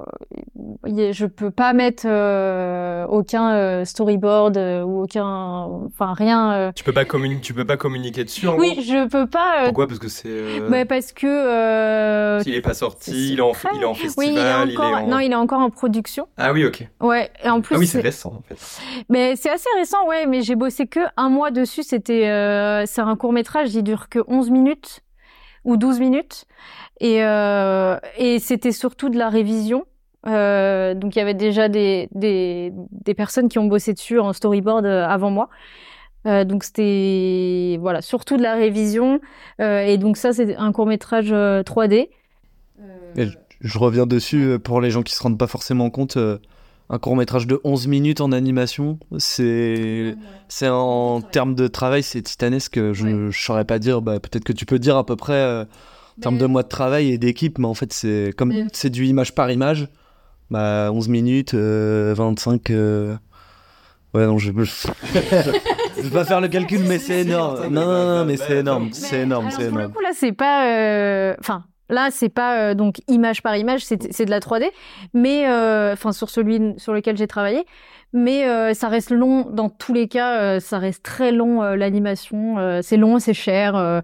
[0.85, 6.73] je peux pas mettre euh, aucun storyboard ou aucun, enfin rien.
[6.75, 8.49] Tu peux pas communiquer, tu peux pas communiquer dessus.
[8.49, 8.83] En oui, gros?
[8.83, 9.67] je peux pas.
[9.67, 9.87] Pourquoi?
[9.87, 10.61] Parce que c'est.
[10.69, 12.43] Bah, parce que.
[12.45, 14.29] il est pas sorti, il est en, il est en festival.
[14.29, 14.91] Oui, il est encore.
[14.91, 15.07] Il est en...
[15.07, 16.27] Non, il est encore en production.
[16.37, 16.89] Ah oui, ok.
[17.01, 17.77] Ouais, et en plus.
[17.77, 18.59] Ah oui, c'est récent en fait.
[19.09, 20.27] Mais c'est assez récent, ouais.
[20.27, 21.85] Mais j'ai bossé que un mois dessus.
[21.85, 22.25] C'était,
[22.87, 25.01] c'est un court métrage métrage, il dure que 11 minutes
[25.65, 26.47] ou 12 minutes.
[27.01, 29.85] Et, euh, et c'était surtout de la révision.
[30.27, 34.87] Euh, donc il y avait déjà des, des, personnes qui ont bossé dessus en storyboard
[34.87, 35.51] euh, avant moi.
[36.25, 39.21] Donc c'était voilà surtout de la révision.
[39.59, 42.09] Et donc ça c'est un court métrage 3D.
[43.15, 43.29] Je,
[43.61, 46.17] je, reviens dessus pour les gens qui se rendent pas forcément compte
[46.91, 50.17] un court métrage de 11 minutes en animation, c'est
[50.49, 52.93] c'est en termes de travail, c'est titanesque.
[52.93, 55.65] Je ne saurais pas dire, bah, peut-être que tu peux dire à peu près euh,
[56.19, 59.07] en termes de mois de travail et d'équipe, mais en fait, c'est comme c'est du
[59.07, 59.89] image par image.
[60.51, 62.71] Bah, 11 minutes, euh, 25.
[62.71, 63.17] Euh...
[64.13, 64.63] Ouais, non, je ne
[66.03, 67.67] vais pas faire le calcul, mais c'est énorme.
[67.69, 69.73] Non, non, non, mais c'est énorme, c'est énorme, c'est énorme.
[69.75, 71.35] Pour le coup, là, c'est pas.
[71.41, 74.71] Enfin, Là, c'est pas euh, donc image par image, c'est de la 3D,
[75.13, 75.43] mais
[75.93, 77.67] enfin sur celui sur lequel j'ai travaillé,
[78.15, 82.81] mais euh, ça reste long dans tous les cas, euh, ça reste très long l'animation,
[82.83, 84.03] c'est long, c'est cher.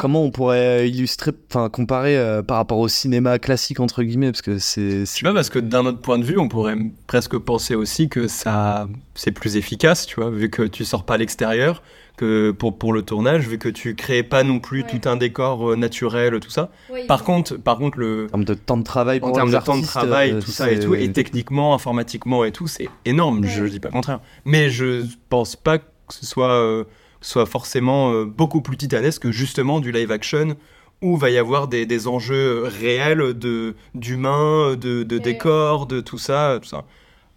[0.00, 4.58] Comment on pourrait illustrer, enfin comparer par rapport au cinéma classique entre guillemets, parce que
[4.58, 5.04] c'est.
[5.22, 8.88] Pas parce que d'un autre point de vue, on pourrait presque penser aussi que ça
[9.14, 11.80] c'est plus efficace, tu vois, vu que tu sors pas à l'extérieur
[12.16, 14.88] que pour, pour le tournage, vu que tu crées pas non plus ouais.
[14.88, 16.70] tout un décor euh, naturel, tout ça.
[17.08, 19.78] Par contre, par contre le en termes de temps de travail, en termes de temps
[19.78, 23.40] de travail, euh, tout ça et tout, et techniquement, informatiquement et tout, c'est énorme.
[23.40, 23.48] Ouais.
[23.48, 26.84] Je dis pas le contraire, mais je pense pas que ce soit euh,
[27.20, 30.56] soit forcément euh, beaucoup plus titanesque que justement du live action
[31.02, 36.18] où va y avoir des, des enjeux réels de d'humains, de, de décors, de tout
[36.18, 36.84] ça, tout ça.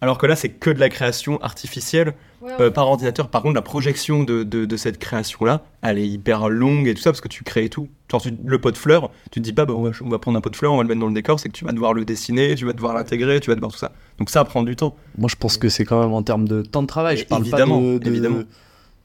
[0.00, 2.14] Alors que là, c'est que de la création artificielle
[2.48, 2.62] ouais, ouais.
[2.66, 3.28] Euh, par ordinateur.
[3.28, 7.02] Par contre, la projection de, de, de cette création-là, elle est hyper longue et tout
[7.02, 7.88] ça, parce que tu crées tout.
[8.10, 10.18] Genre, tu, le pot de fleurs, tu te dis pas, bah, on, va, on va
[10.18, 11.64] prendre un pot de fleurs, on va le mettre dans le décor, c'est que tu
[11.64, 13.92] vas devoir le dessiner, tu vas devoir l'intégrer, tu vas devoir tout ça.
[14.18, 14.96] Donc ça prend du temps.
[15.18, 17.18] Moi, je pense que c'est quand même en termes de temps de travail.
[17.18, 18.42] Je parle évidemment, pas de, de, évidemment.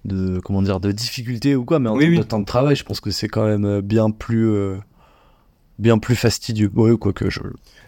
[0.05, 2.19] de, comment dire, de difficulté ou quoi, mais en oui, termes oui.
[2.19, 4.77] de temps de travail, je pense que c'est quand même bien plus, euh,
[5.79, 6.71] bien plus fastidieux.
[6.73, 7.41] Ouais, quoi que je...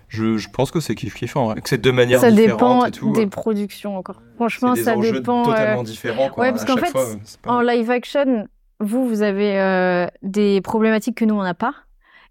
[0.07, 1.61] Je, je, pense que c'est kiff kiffant, ouais.
[1.61, 3.11] que c'est de manière ça différente dépend et tout.
[3.13, 4.21] des productions encore.
[4.35, 5.43] Franchement, des ça enjeux dépend.
[5.43, 5.83] totalement euh...
[5.83, 6.29] différents.
[6.29, 7.05] Quoi, ouais, parce qu'en fait, fois,
[7.41, 7.51] pas...
[7.51, 8.47] en live action,
[8.79, 11.73] vous, vous avez euh, des problématiques que nous on n'a pas,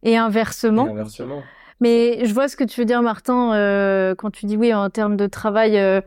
[0.03, 0.87] et inversement.
[0.87, 1.43] Et inversement.
[1.81, 4.89] Mais je vois ce que tu veux dire, Martin, euh, quand tu dis oui en
[4.91, 5.77] termes de travail.
[5.77, 6.01] euh,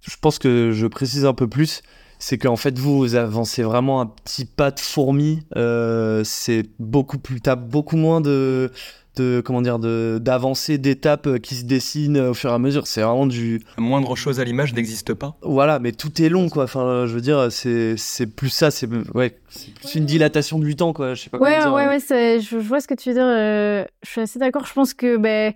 [0.00, 1.82] Je pense que je précise un peu plus
[2.22, 5.40] c'est qu'en fait vous, vous avancez vraiment un petit pas de fourmi.
[5.56, 8.70] Euh, c'est beaucoup plus, t'as beaucoup moins de,
[9.16, 12.86] de comment dire, de d'avancées, d'étapes qui se dessinent au fur et à mesure.
[12.86, 13.62] C'est vraiment du.
[13.76, 15.36] La moindre chose à l'image n'existe pas.
[15.42, 16.64] Voilà, mais tout est long quoi.
[16.64, 20.76] Enfin, je veux dire, c'est c'est plus ça, c'est ouais, c'est plus une dilatation du
[20.76, 21.14] temps quoi.
[21.14, 21.74] Je sais pas ouais, comment dire.
[21.74, 23.26] Ouais, ouais, ouais, je, je vois ce que tu veux dire.
[23.26, 24.66] Euh, je suis assez d'accord.
[24.66, 25.52] Je pense que ben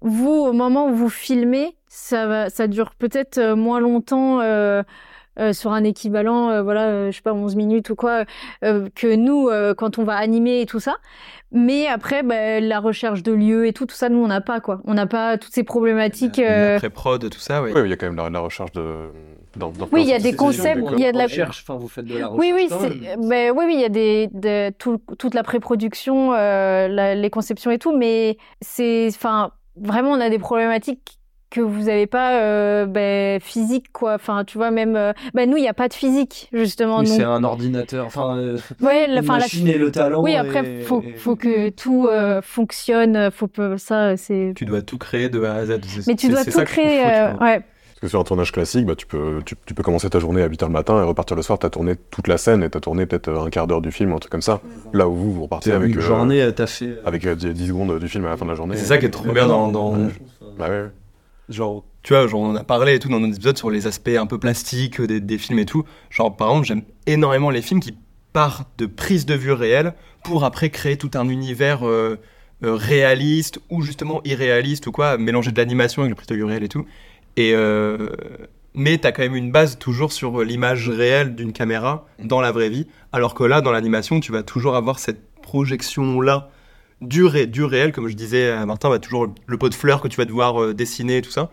[0.00, 4.40] vous, au moment où vous filmez, ça va, ça dure peut-être moins longtemps.
[4.40, 4.82] Euh,
[5.38, 8.24] euh, sur un équivalent, euh, voilà, euh, je sais pas, 11 minutes ou quoi,
[8.64, 10.96] euh, que nous, euh, quand on va animer et tout ça.
[11.50, 14.60] Mais après, bah, la recherche de lieux et tout, tout ça, nous, on n'a pas,
[14.60, 14.80] quoi.
[14.84, 16.38] On n'a pas toutes ces problématiques.
[16.38, 17.70] euh, Après prod, tout ça, oui.
[17.74, 18.82] Oui, il y a quand même la, la recherche de.
[19.56, 21.88] d'in- Oui, il y a des concepts, il y a de la- recherche, enfin, vous
[21.88, 22.38] faites de la recherche.
[22.38, 22.68] Oui, oui,
[23.28, 27.70] ben, oui, oui, il y a des, de- tout- toute la pré-production, euh, les conceptions
[27.70, 31.17] et tout, mais c'est, enfin, vraiment, on a des problématiques
[31.50, 34.14] que vous n'avez pas, euh, ben, physique, quoi.
[34.14, 36.98] Enfin, tu vois, même, euh, ben, nous, il n'y a pas de physique, justement.
[37.00, 38.06] Oui, c'est un ordinateur.
[38.06, 40.22] Enfin, euh, ouais, la, la- et le talent.
[40.22, 44.52] oui, après, et- faut, faut que tout euh, fonctionne, faut que ça, c'est.
[44.56, 45.80] Tu dois tout créer de A à Z.
[46.06, 47.60] Mais tu dois tout créer, tu ouais.
[48.00, 50.40] Parce que sur un tournage classique, bah, tu, peux, tu, tu peux commencer ta journée
[50.42, 52.78] à 8h le matin et repartir le soir, t'as tourné toute la scène et t'as
[52.78, 54.60] tourné peut-être un quart d'heure du film, un truc comme ça.
[54.92, 56.98] Là où vous, vous repartez avec, une euh, journée, t'as fait.
[57.04, 58.76] avec euh, 10 10 secondes du film à la fin de la journée.
[58.76, 59.72] C'est ça qui est trop bien dans-
[60.56, 60.84] Bah ouais.
[61.48, 63.86] Genre, Tu vois, genre, on en a parlé et tout dans nos épisodes sur les
[63.86, 65.84] aspects un peu plastiques des, films et tout.
[66.10, 67.94] Genre, par exemple, j'aime énormément les films qui
[68.32, 69.94] partent de prises de vue réelles
[70.24, 72.18] pour après créer tout un univers euh,
[72.64, 76.44] euh, réaliste ou justement irréaliste ou quoi, mélanger de l'animation avec la prise de vue
[76.44, 76.84] réelle et tout.
[77.36, 78.10] Et euh,
[78.74, 82.68] mais t'as quand même une base toujours sur l'image réelle d'une caméra dans la vraie
[82.68, 86.50] vie, alors que là, dans l'animation, tu vas toujours avoir cette projection-là
[87.00, 90.00] du, ré- du réel, comme je disais à Martin, bah, toujours le pot de fleurs
[90.00, 91.50] que tu vas devoir euh, dessiner et tout ça.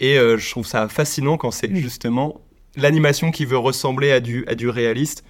[0.00, 2.40] Et euh, je trouve ça fascinant quand c'est justement
[2.76, 5.24] l'animation qui veut ressembler à du, à du réaliste.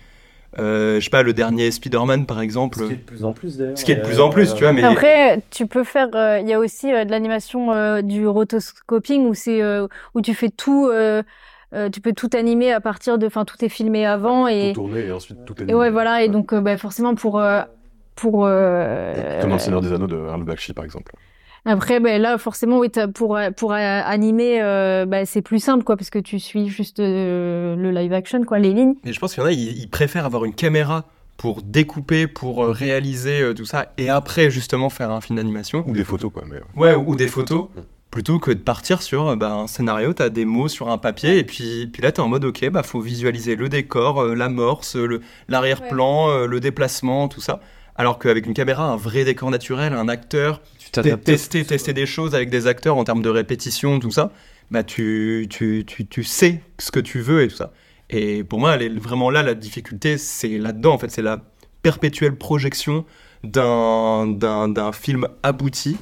[0.58, 2.78] Euh, je sais pas, le dernier Spider-Man par exemple.
[2.78, 3.78] ce qui est de plus en plus d'ailleurs.
[3.78, 6.08] Ce qui est de plus en plus, tu vois, mais Après, tu peux faire.
[6.14, 10.20] euh, Il y a aussi euh, de l'animation euh, du rotoscoping où c'est euh, où
[10.22, 10.88] tu fais tout.
[10.88, 11.22] euh,
[11.74, 13.26] euh, tu peux tout animer à partir de.
[13.26, 14.72] Enfin, tout est filmé avant et.
[14.74, 16.22] Tout tourné et ensuite tout est Et ouais, voilà.
[16.22, 17.60] Et donc, euh, bah, forcément, pour euh,
[18.16, 21.12] pour euh, Comme dans le Seigneur des Anneaux de Earl Bakshi, par exemple.
[21.64, 26.10] après, ben là, forcément, oui, pour pour animer, euh, bah, c'est plus simple, quoi, parce
[26.10, 28.94] que tu suis juste euh, le live action, quoi, les lignes.
[29.04, 31.04] Mais je pense qu'il y en a, ils, ils préfèrent avoir une caméra
[31.36, 35.84] pour découper, pour euh, réaliser euh, tout ça, et après justement faire un film d'animation.
[35.86, 36.44] Ou des photos, quoi.
[36.48, 36.94] Mais, ouais.
[36.94, 37.68] Ou des photos.
[38.10, 41.44] Plutôt que de partir sur bah, un scénario, t'as des mots sur un papier, et
[41.44, 45.20] puis, puis là t'es en mode ok, bah faut visualiser le décor, euh, l'amorce, le-
[45.48, 47.60] l'arrière-plan, euh, le déplacement, tout ça.
[47.98, 50.60] Alors qu'avec une caméra, un vrai décor naturel, un acteur,
[51.24, 54.32] tester, tester des choses avec des acteurs en termes de répétition, tout ça,
[54.70, 57.72] bah tu, tu, tu, tu sais ce que tu veux et tout ça.
[58.10, 61.42] Et pour moi, elle est vraiment là, la difficulté, c'est là-dedans, en fait, c'est la
[61.82, 63.04] perpétuelle projection
[63.42, 65.96] d'un, film abouti,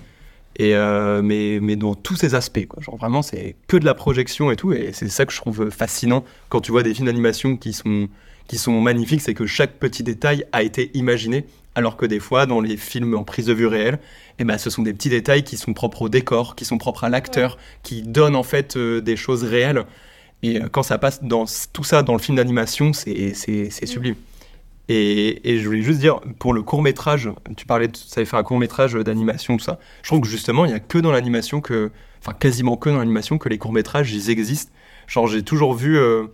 [0.56, 2.66] et, euh, mais, mais dans tous ses aspects.
[2.66, 2.82] Quoi.
[2.82, 5.70] Genre vraiment, c'est que de la projection et tout, et c'est ça que je trouve
[5.70, 8.08] fascinant quand tu vois des films d'animation qui sont,
[8.46, 12.46] qui sont magnifiques, c'est que chaque petit détail a été imaginé, alors que des fois,
[12.46, 13.98] dans les films en prise de vue réelle,
[14.38, 17.04] eh ben, ce sont des petits détails qui sont propres au décor, qui sont propres
[17.04, 19.84] à l'acteur, qui donnent en fait euh, des choses réelles.
[20.42, 24.16] Et euh, quand ça passe dans tout ça dans le film d'animation, c'est c'est sublime.
[24.88, 28.26] Et, et je voulais juste dire, pour le court métrage, tu parlais, de, ça avait
[28.26, 29.78] fait un court métrage d'animation, tout ça.
[30.02, 32.98] Je trouve que justement, il n'y a que dans l'animation que, enfin quasiment que dans
[32.98, 34.72] l'animation que les courts métrages, ils existent.
[35.06, 36.24] Genre, j'ai toujours vu euh,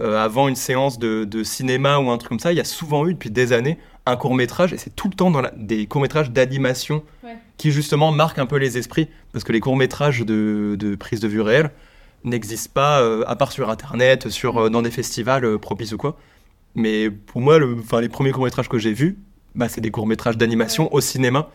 [0.00, 2.64] euh, avant une séance de, de cinéma ou un truc comme ça, il y a
[2.64, 5.52] souvent eu depuis des années un court métrage, et c'est tout le temps dans la-
[5.56, 7.36] des courts métrages d'animation Ouais.
[7.58, 11.20] qui justement marquent un peu les esprits, parce que les courts métrages de, de prise
[11.20, 11.70] de vue réelle
[12.24, 15.96] n'existent pas, euh, à part sur Internet, sur, euh, dans des festivals euh, propices ou
[15.96, 16.16] quoi.
[16.74, 19.18] Mais pour moi, le, enfin, les premiers courts-métrages que j'ai vus,
[19.54, 21.48] bah, c'est des courts-métrages d'animation au cinéma.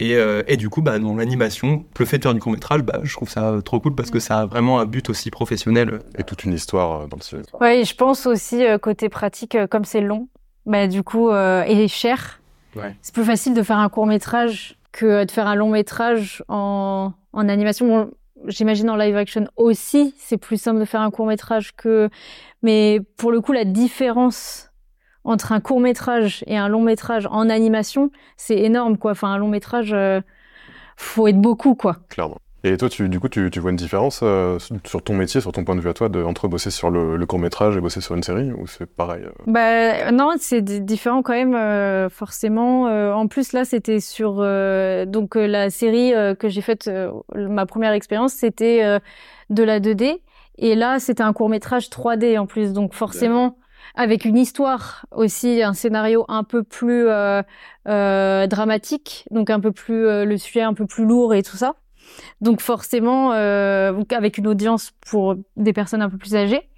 [0.00, 3.00] Et, euh, et du coup, bah, dans l'animation, le fait de faire du court-métrage, bah,
[3.04, 6.00] je trouve ça trop cool parce que ça a vraiment un but aussi professionnel.
[6.18, 7.74] Et toute une histoire dans le cinéma.
[7.74, 10.26] Et je pense aussi euh, côté pratique, euh, comme c'est long,
[10.66, 12.40] bah du coup euh, et cher.
[12.76, 12.96] Ouais.
[13.02, 17.12] C'est plus facile de faire un court métrage que de faire un long métrage en,
[17.32, 17.86] en animation.
[17.86, 18.10] Bon,
[18.46, 22.10] J'imagine en live action aussi, c'est plus simple de faire un court métrage que.
[22.62, 24.70] Mais pour le coup, la différence
[25.24, 29.12] entre un court métrage et un long métrage en animation, c'est énorme quoi.
[29.12, 30.20] Enfin, un long métrage, euh,
[30.96, 31.96] faut être beaucoup quoi.
[32.10, 32.36] clairement.
[32.66, 35.52] Et toi, tu, du coup, tu, tu vois une différence euh, sur ton métier, sur
[35.52, 38.00] ton point de vue à toi, de, entre bosser sur le, le court-métrage et bosser
[38.00, 42.08] sur une série, ou c'est pareil euh Bah non, c'est di- différent quand même euh,
[42.08, 42.88] forcément.
[42.88, 46.88] Euh, en plus là, c'était sur euh, donc euh, la série euh, que j'ai faite,
[46.88, 48.98] euh, ma première expérience, c'était euh,
[49.50, 50.22] de la 2D
[50.56, 53.58] et là, c'était un court métrage 3D en plus, donc forcément
[53.94, 57.42] avec une histoire aussi, un scénario un peu plus euh,
[57.88, 61.58] euh, dramatique, donc un peu plus euh, le sujet un peu plus lourd et tout
[61.58, 61.74] ça.
[62.40, 66.68] Donc forcément, euh, avec une audience pour des personnes un peu plus âgées.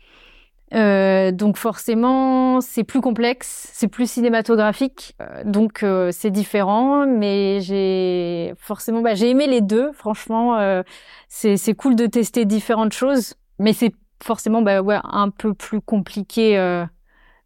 [0.74, 7.06] Euh, donc forcément, c'est plus complexe, c'est plus cinématographique, Euh, donc euh, c'est différent.
[7.06, 9.92] Mais j'ai forcément, bah, j'ai aimé les deux.
[9.92, 10.82] Franchement, euh,
[11.28, 16.56] c'est cool de tester différentes choses, mais c'est forcément bah ouais un peu plus compliqué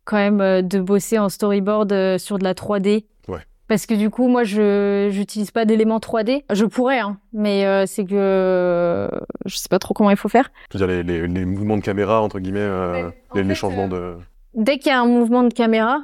[0.05, 3.07] quand même de bosser en storyboard sur de la 3D.
[3.71, 6.43] Parce que du coup, moi, je j'utilise pas d'éléments 3D.
[6.53, 9.07] Je pourrais, hein, mais euh, c'est que euh,
[9.47, 10.51] je sais pas trop comment il faut faire.
[10.73, 13.55] Je veux dire, les, les, les mouvements de caméra, entre guillemets, euh, les, fait, les
[13.55, 14.17] changements de...
[14.55, 16.01] Dès qu'il y a un mouvement de caméra,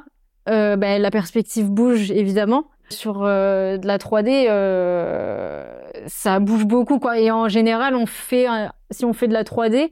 [0.47, 2.67] euh, bah, la perspective bouge évidemment.
[2.87, 5.65] Sur euh, de la 3D, euh,
[6.05, 7.19] ça bouge beaucoup quoi.
[7.19, 9.91] Et en général, on fait un- si on fait de la 3D,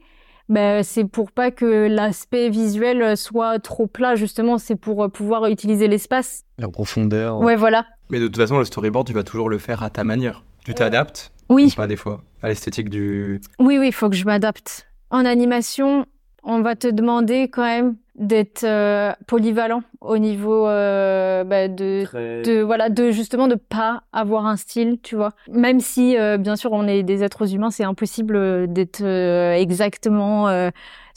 [0.50, 4.58] bah, c'est pour pas que l'aspect visuel soit trop plat justement.
[4.58, 6.44] C'est pour euh, pouvoir utiliser l'espace.
[6.58, 7.40] La profondeur.
[7.40, 7.86] Ouais, voilà.
[8.10, 10.44] Mais de toute façon, le storyboard, tu vas toujours le faire à ta manière.
[10.64, 13.42] Tu t'adaptes, Oui, ou pas des fois, à l'esthétique du.
[13.60, 13.88] oui, oui.
[13.88, 14.88] Il faut que je m'adapte.
[15.12, 16.06] En animation,
[16.44, 22.04] on va te demander quand même d'être euh, polyvalent au niveau euh, bah, de
[22.44, 25.32] de voilà de justement de pas avoir un style tu vois.
[25.52, 29.54] Même si euh, bien sûr on est des êtres humains c'est impossible euh, d'être euh,
[29.54, 30.46] exactement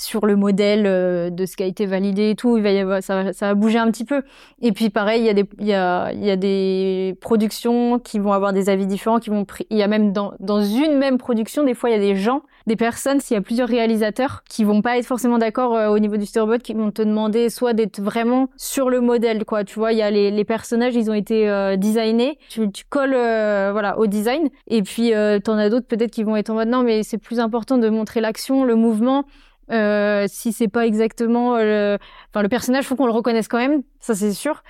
[0.01, 2.57] sur le modèle de ce qui a été validé et tout.
[2.57, 4.23] Il va y avoir ça va, ça va bouger un petit peu.
[4.63, 8.19] Et puis pareil il y a des il y a y a des productions qui
[8.19, 11.19] vont avoir des avis différents qui vont il y a même dans dans une même
[11.19, 14.45] production des fois il y a des gens des personnes s'il y a plusieurs réalisateurs
[14.49, 17.51] qui vont pas être forcément d'accord euh, au niveau du storyboard qui vont te demander
[17.51, 19.65] soit d'être vraiment sur le modèle quoi.
[19.65, 22.39] Tu vois il y a les, les personnages ils ont été euh, designés.
[22.49, 24.51] Tu, tu colles euh, voilà au design.
[24.69, 27.19] Et puis euh, t'en as d'autres peut-être qui vont être en mode non mais c'est
[27.19, 29.25] plus important de montrer l'action le mouvement
[29.73, 31.99] euh, si c'est pas exactement le...
[32.31, 34.63] enfin le personnage faut qu'on le reconnaisse quand même ça c'est sûr.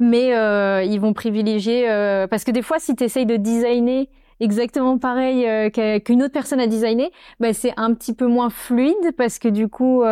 [0.00, 4.08] Mais euh, ils vont privilégier euh, parce que des fois si tu essayes de designer
[4.40, 9.38] exactement pareil qu'une autre personne a designé bah, c'est un petit peu moins fluide parce
[9.38, 10.02] que du coup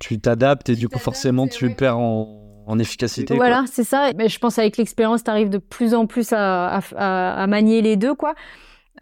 [0.00, 1.74] Tu t'adaptes et du coup, forcément, tu ouais.
[1.74, 3.34] perds en, en efficacité.
[3.34, 4.10] Voilà, c'est ça.
[4.16, 8.14] Mais je pense avec l'expérience, tu arrives de plus en plus à, manier les deux,
[8.14, 8.34] quoi.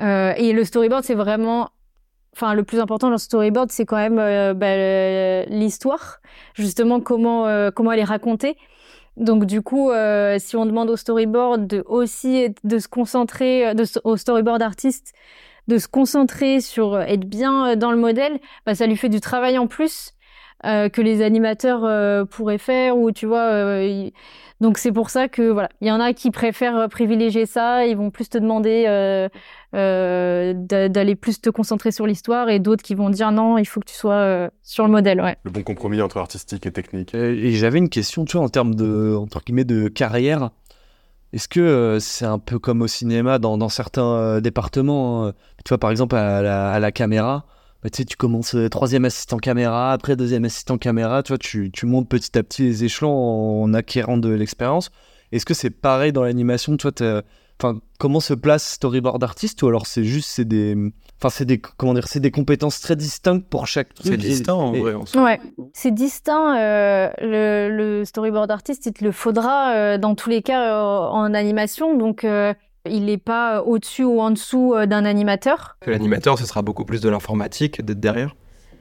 [0.01, 1.69] Euh, et le storyboard, c'est vraiment,
[2.35, 6.21] enfin, le plus important dans le storyboard, c'est quand même euh, bah, l'histoire,
[6.55, 8.57] justement comment euh, comment elle est racontée.
[9.19, 9.91] Donc du coup,
[10.39, 15.13] si on demande au storyboard de aussi de se concentrer, de, au storyboard artiste,
[15.69, 19.59] de se concentrer sur être bien dans le modèle, bah, ça lui fait du travail
[19.59, 20.15] en plus
[20.65, 23.51] euh, que les animateurs euh, pourraient faire ou tu vois.
[23.51, 24.09] euh,
[24.61, 27.97] Donc c'est pour ça que voilà, il y en a qui préfèrent privilégier ça, ils
[27.97, 29.29] vont plus te demander euh,
[29.75, 33.65] euh, d'a- d'aller plus te concentrer sur l'histoire et d'autres qui vont dire non, il
[33.65, 35.37] faut que tu sois euh, sur le modèle, ouais.
[35.45, 37.15] Le bon compromis entre artistique et technique.
[37.15, 40.51] Euh, Et j'avais une question, tu vois, en termes de, entre guillemets, de carrière.
[41.33, 45.33] Est-ce que euh, c'est un peu comme au cinéma dans, dans certains euh, départements hein,
[45.65, 47.47] Tu vois, par exemple, à la, à la caméra,
[47.83, 51.39] bah, tu sais, tu commences euh, troisième assistant caméra, après deuxième assistant caméra, tu vois,
[51.39, 54.91] tu, tu montes petit à petit les échelons en, acquérant de l'expérience.
[55.33, 57.23] Est-ce que c'est pareil dans l'animation Tu vois, t'as-
[57.61, 60.77] enfin, comment se place storyboard artiste ou alors c'est juste, c'est des,
[61.19, 64.07] enfin, c'est des, comment dire, c'est des compétences très distinctes pour chaque truc?
[64.13, 64.95] C'est distinct en et- vrai.
[64.95, 65.05] en.
[65.25, 65.41] Ouais,
[65.73, 66.59] c'est distinct.
[66.59, 70.81] euh, le, le storyboard artiste, il te le faudra euh, dans tous les cas euh,
[71.09, 72.53] en animation, donc euh,
[72.89, 75.77] il n'est pas au-dessus ou en dessous euh, d'un animateur?
[75.87, 78.35] L'animateur, ce sera beaucoup plus de l'informatique d'être derrière.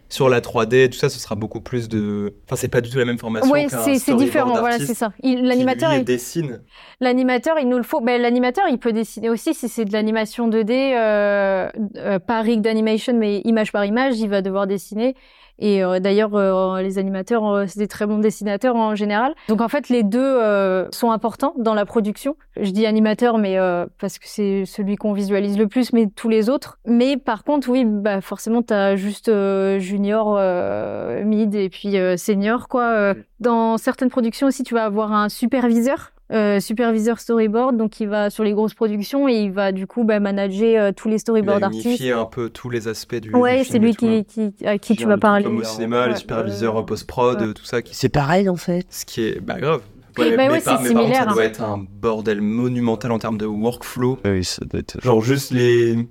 [0.10, 2.34] Sur la 3D, tout ça, ce sera beaucoup plus de.
[2.46, 3.50] Enfin, c'est pas du tout la même formation.
[3.50, 4.60] Oui, c'est différent.
[4.60, 5.14] Voilà, c'est ça.
[5.24, 6.60] L'animateur, il- dessine.
[7.00, 8.02] L'animateur, il nous le faut.
[8.02, 12.60] Ben, l'animateur, il peut dessiner aussi si c'est de l'animation 2D, euh, euh, pas rig
[12.60, 15.16] d'animation, mais image par image, il va devoir dessiner.
[15.62, 19.34] Et euh, d'ailleurs, euh, les animateurs, euh, c'est des très bons dessinateurs en général.
[19.48, 22.36] Donc en fait, les deux euh, sont importants dans la production.
[22.60, 26.30] Je dis animateur, mais euh, parce que c'est celui qu'on visualise le plus, mais tous
[26.30, 26.80] les autres.
[26.86, 32.18] Mais par contre, oui, bah forcément, t'as juste euh, junior, euh, mid et puis euh,
[32.18, 32.84] senior, quoi.
[32.84, 38.08] Euh, Dans certaines productions aussi, tu vas avoir un superviseur euh, superviseur storyboard, donc il
[38.08, 41.16] va sur les grosses productions et il va du coup bah, manager euh, tous les
[41.16, 41.86] Il storyboard va artistes.
[41.86, 43.34] unifier un peu tous les aspects du.
[43.36, 44.24] Ouais, du c'est lui tout, hein.
[44.28, 45.44] qui, qui, à qui tu vas le parler.
[45.44, 46.20] Comme au cinéma, les Ouais.
[46.20, 47.54] superviseurs post-prod, Ouais.
[47.54, 47.82] tout ça.
[47.82, 47.94] Qui...
[47.96, 48.86] C'est pareil en fait.
[48.90, 49.40] Ce qui est.
[49.42, 49.82] Bah, grave.
[50.18, 51.46] Bah mais, ouais, par, c'est mais par contre, similaire, ça doit hein.
[51.46, 54.20] être un bordel monumental en termes de workflow.
[54.26, 55.02] Oui, ça doit être.
[55.02, 56.08] Genre juste les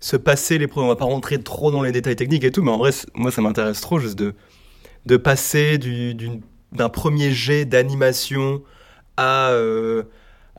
[0.00, 2.60] se passer les pro- on va pas rentrer trop dans les détails techniques et tout
[2.62, 4.34] mais en vrai moi ça m'intéresse trop juste de
[5.06, 6.40] de passer du- d'une-
[6.72, 8.62] d'un premier jet d'animation
[9.16, 10.02] à euh,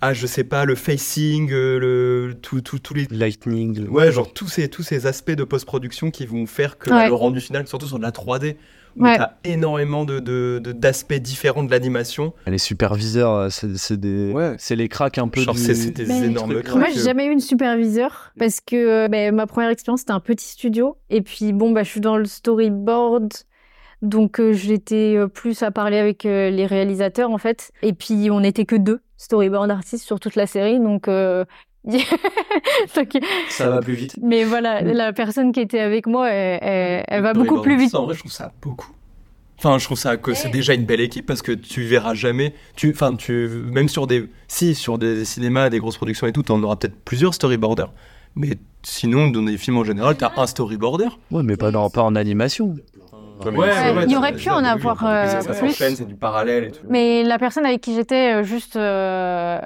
[0.02, 3.84] à je sais pas le facing euh, le tout tout- tous les Lightning.
[3.86, 7.08] le- ouais genre tous ces tous ces aspects de post-production qui vont faire que Ouais.
[7.08, 8.58] le rendu final surtout sur de la 3D
[8.96, 9.18] où Ouais.
[9.18, 14.32] t'as énormément de de- de- d'aspects différents de l'animation Les superviseurs, euh, c'est c'est des,
[14.32, 14.54] Ouais.
[14.60, 15.42] c'est les cracks un peu.
[15.42, 18.60] genre du- c'est c'est des Mais- énormes cracks Moi, j'ai jamais eu une superviseur parce
[18.62, 22.02] que ben, ma première expérience c'était un petit studio et puis bon bah je suis
[22.02, 23.32] dans le storyboard
[24.04, 28.30] donc euh, j'étais euh, plus à parler avec euh, les réalisateurs en fait et puis
[28.30, 31.44] on n'était que deux storyboard artistes sur toute la série donc euh,
[32.96, 33.18] Donc,
[33.50, 34.18] Ça va plus vite.
[34.22, 37.94] mais voilà, la personne qui était avec moi, elle, elle- elle va beaucoup plus vite.
[37.96, 38.92] En vrai, je trouve ça beaucoup.
[39.58, 42.54] Enfin, je trouve ça que c'est déjà une belle équipe parce que tu verras jamais.
[42.78, 46.44] Tu, enfin, tu, même sur des, si sur des cinémas, des grosses productions et tout,
[46.44, 47.92] t'en auras peut-être plusieurs storyboarders.
[48.36, 51.08] Mais sinon, dans des films en général, t'as un storyboarder.
[51.32, 52.76] Ouais, mais pas, dans, pas en animation.
[53.46, 55.54] Ouais, mais Ouais, c'est- ouais, il y aurait pu en avoir, euh, plus.
[55.54, 56.86] s'enchaîne, c'est du parallèle et tout.
[56.90, 59.60] Mais la personne avec qui j'étais, euh, juste, euh,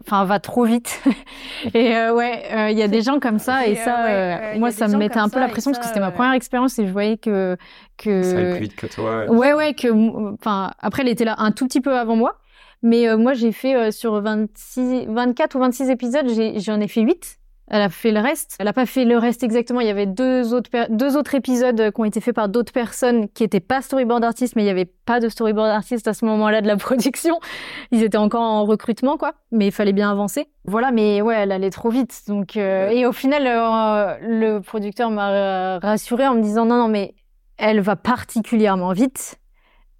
[0.00, 1.00] enfin, va trop vite.
[1.74, 4.58] et euh, ouais, euh, il y a des gens comme ça, et, Et, euh, ça,
[4.58, 6.86] moi, ça me mettait un peu la pression parce que c'était ma première expérience et
[6.86, 7.56] je voyais que
[7.96, 9.26] que Ça va plus vite que toi.
[9.28, 9.52] ouais.
[9.54, 9.88] Ouais, que,
[10.34, 12.38] enfin, après, elle était là un tout petit peu avant moi.
[12.82, 16.86] Mais euh, moi, j'ai fait euh, sur 26, 24 ou 26 épisodes, j'ai- j'en ai
[16.86, 17.38] fait 8.
[17.70, 18.56] Elle a fait le reste.
[18.58, 19.80] Elle a pas fait le reste exactement.
[19.80, 22.72] Il y avait deux autres, deux autres épisodes euh, qui ont été faits par d'autres
[22.72, 26.14] personnes qui étaient pas storyboard artistes, mais il y avait pas de storyboard artiste à
[26.14, 27.38] ce moment-là de la production.
[27.90, 29.34] Ils étaient encore en recrutement, quoi.
[29.52, 30.48] Mais il fallait bien avancer.
[30.64, 32.22] Voilà, mais ouais, elle allait trop vite.
[32.26, 36.88] Donc, euh, et au final, euh, le producteur m'a rassuré en me disant non, non,
[36.88, 37.14] mais
[37.58, 39.36] elle va particulièrement vite.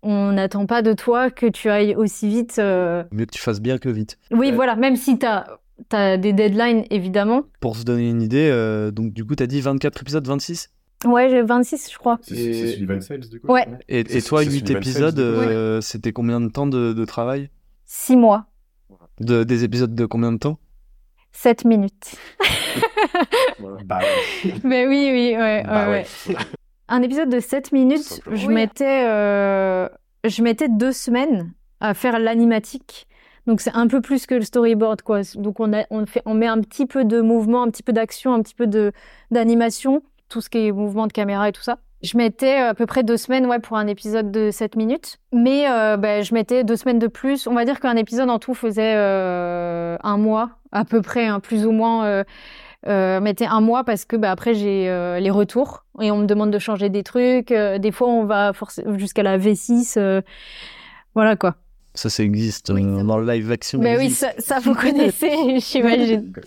[0.02, 2.56] On n'attend pas de toi que tu ailles aussi vite.
[2.60, 3.02] euh.
[3.12, 4.16] Mieux que tu fasses bien que vite.
[4.30, 4.52] Oui, Ouais.
[4.52, 5.58] voilà, même si tu as,
[5.90, 7.42] des deadlines, évidemment.
[7.60, 10.70] Pour se donner une idée, euh, donc du coup, t'as dit 24 épisodes, 26
[11.04, 12.18] Ouais, j'ai 26, je crois.
[12.22, 13.66] C'est c'est Sullivan Sales, du coup Ouais.
[13.88, 17.50] Et, et toi, c'est 8 Sullivan épisodes, euh, c'était combien de temps de, de travail?
[17.86, 18.46] Six mois,
[19.20, 20.58] de, Des épisodes de combien de temps?
[21.32, 22.16] 7 minutes.
[23.84, 24.00] Bah,
[24.64, 26.36] Mais oui, oui, ouais, bah ouais, ouais.
[26.88, 28.54] Un épisode de 7 minutes, je Oui.
[28.54, 29.88] mettais, euh,
[30.24, 33.06] je mettais deux semaines à faire l'animatique.
[33.48, 35.22] Donc c'est un peu plus que le storyboard, quoi.
[35.34, 37.92] Donc on, a, on, fait, on met un petit peu de mouvement, un petit peu
[37.94, 38.92] d'action, un petit peu de
[39.30, 41.78] d'animation, tout ce qui est mouvement de caméra et tout ça.
[42.02, 45.18] Je mettais euh, à peu près deux semaines ouais, pour un épisode de 7 minutes.
[45.32, 47.46] Mais euh, ben, je mettais deux semaines de plus.
[47.46, 51.40] On va dire qu'un épisode en tout faisait euh, un mois, à peu près, hein,
[51.40, 52.04] plus ou moins.
[52.04, 52.24] Euh,
[52.86, 56.26] euh, mettait un mois parce que bah, après j'ai euh, les retours et on me
[56.26, 57.50] demande de changer des trucs.
[57.50, 58.52] Euh, des fois on va
[58.96, 59.98] jusqu'à la V6.
[59.98, 60.20] euh,
[61.14, 61.56] voilà quoi.
[61.98, 63.80] Ça, ça existe Oui, euh, ça- dans le live action.
[63.80, 66.32] Ben oui, ça, ça vous connaissez, j'imagine.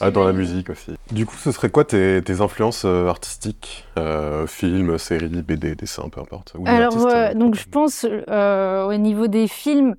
[0.00, 0.92] Ah, dans la musique aussi.
[1.12, 6.08] Du coup, ce serait quoi tes, tes influences euh, artistiques euh, Films, séries, BD, dessins,
[6.08, 6.54] peu importe.
[6.58, 9.94] ou Alors, artistes, donc je pense euh, au niveau des films,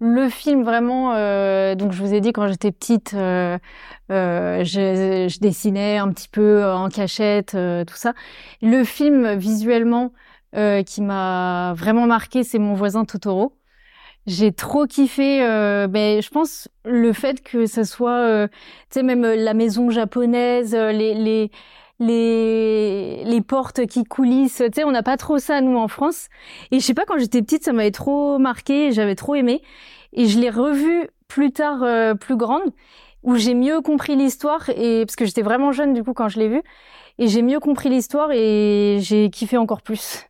[0.00, 3.58] le film vraiment, euh, donc je vous ai dit quand j'étais petite, euh,
[4.12, 8.12] euh, je, je dessinais un petit peu en cachette, euh, tout ça.
[8.62, 10.12] Le film visuellement
[10.54, 13.56] euh, qui m'a vraiment marqué, c'est Mon voisin Totoro.
[14.26, 18.48] J'ai trop kiffé, euh, ben, je pense, le fait que ça soit, euh,
[18.90, 21.50] tu sais, même euh, la maison japonaise, euh, les, les,
[21.98, 26.28] les, les portes qui coulissent, tu sais, on n'a pas trop ça, nous, en France.
[26.70, 29.62] Et je sais pas, quand j'étais petite, ça m'avait trop marqué, j'avais trop aimé.
[30.12, 32.72] Et je l'ai revu plus tard, euh, plus grande,
[33.22, 36.38] où j'ai mieux compris l'histoire, et parce que j'étais vraiment jeune, du coup, quand je
[36.38, 36.62] l'ai vu.
[37.18, 40.29] Et j'ai mieux compris l'histoire, et j'ai kiffé encore plus.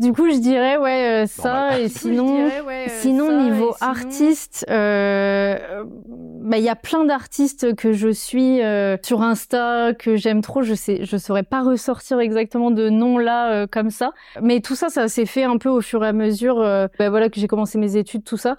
[0.00, 1.80] Du coup, je dirais, ouais, euh, ça, Normal.
[1.82, 2.50] et sinon...
[2.88, 9.22] Sinon, niveau artiste, euh, bah, il y a plein d'artistes que je suis euh, sur
[9.22, 10.62] Insta, que j'aime trop.
[10.62, 14.12] Je sais, je saurais pas ressortir exactement de nom là euh, comme ça.
[14.42, 16.60] Mais tout ça, ça s'est fait un peu au fur et à mesure.
[16.60, 18.56] euh, bah, voilà que j'ai commencé mes études, tout ça,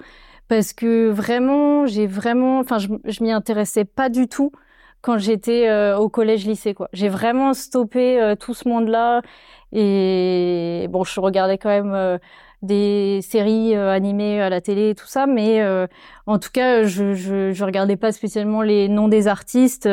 [0.48, 4.52] parce que vraiment, j'ai vraiment, enfin, je, je m'y intéressais pas du tout
[5.02, 6.90] quand j'étais euh, au collège-lycée, quoi.
[6.92, 9.22] J'ai vraiment stoppé euh, tout ce monde-là.
[9.78, 12.18] Et bon, je regardais quand même euh,
[12.62, 15.86] des séries euh, animées à la télé et tout ça, mais euh,
[16.28, 19.86] en tout cas, je, je, je regardais pas spécialement les noms des artistes.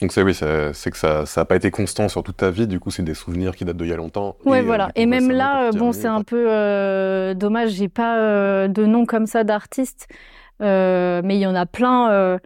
[0.00, 2.66] Donc c'est oui, c'est que ça ça a pas été constant sur toute ta vie.
[2.66, 4.36] Du coup, c'est des souvenirs qui datent d'il y a longtemps.
[4.46, 4.86] Ouais, voilà.
[4.86, 8.68] coup, Et ouais, même ça là, bon, c'est un peu euh, dommage, j'ai pas euh,
[8.68, 10.08] de nom comme ça d'artistes,
[10.62, 12.38] euh, mais il y en a plein.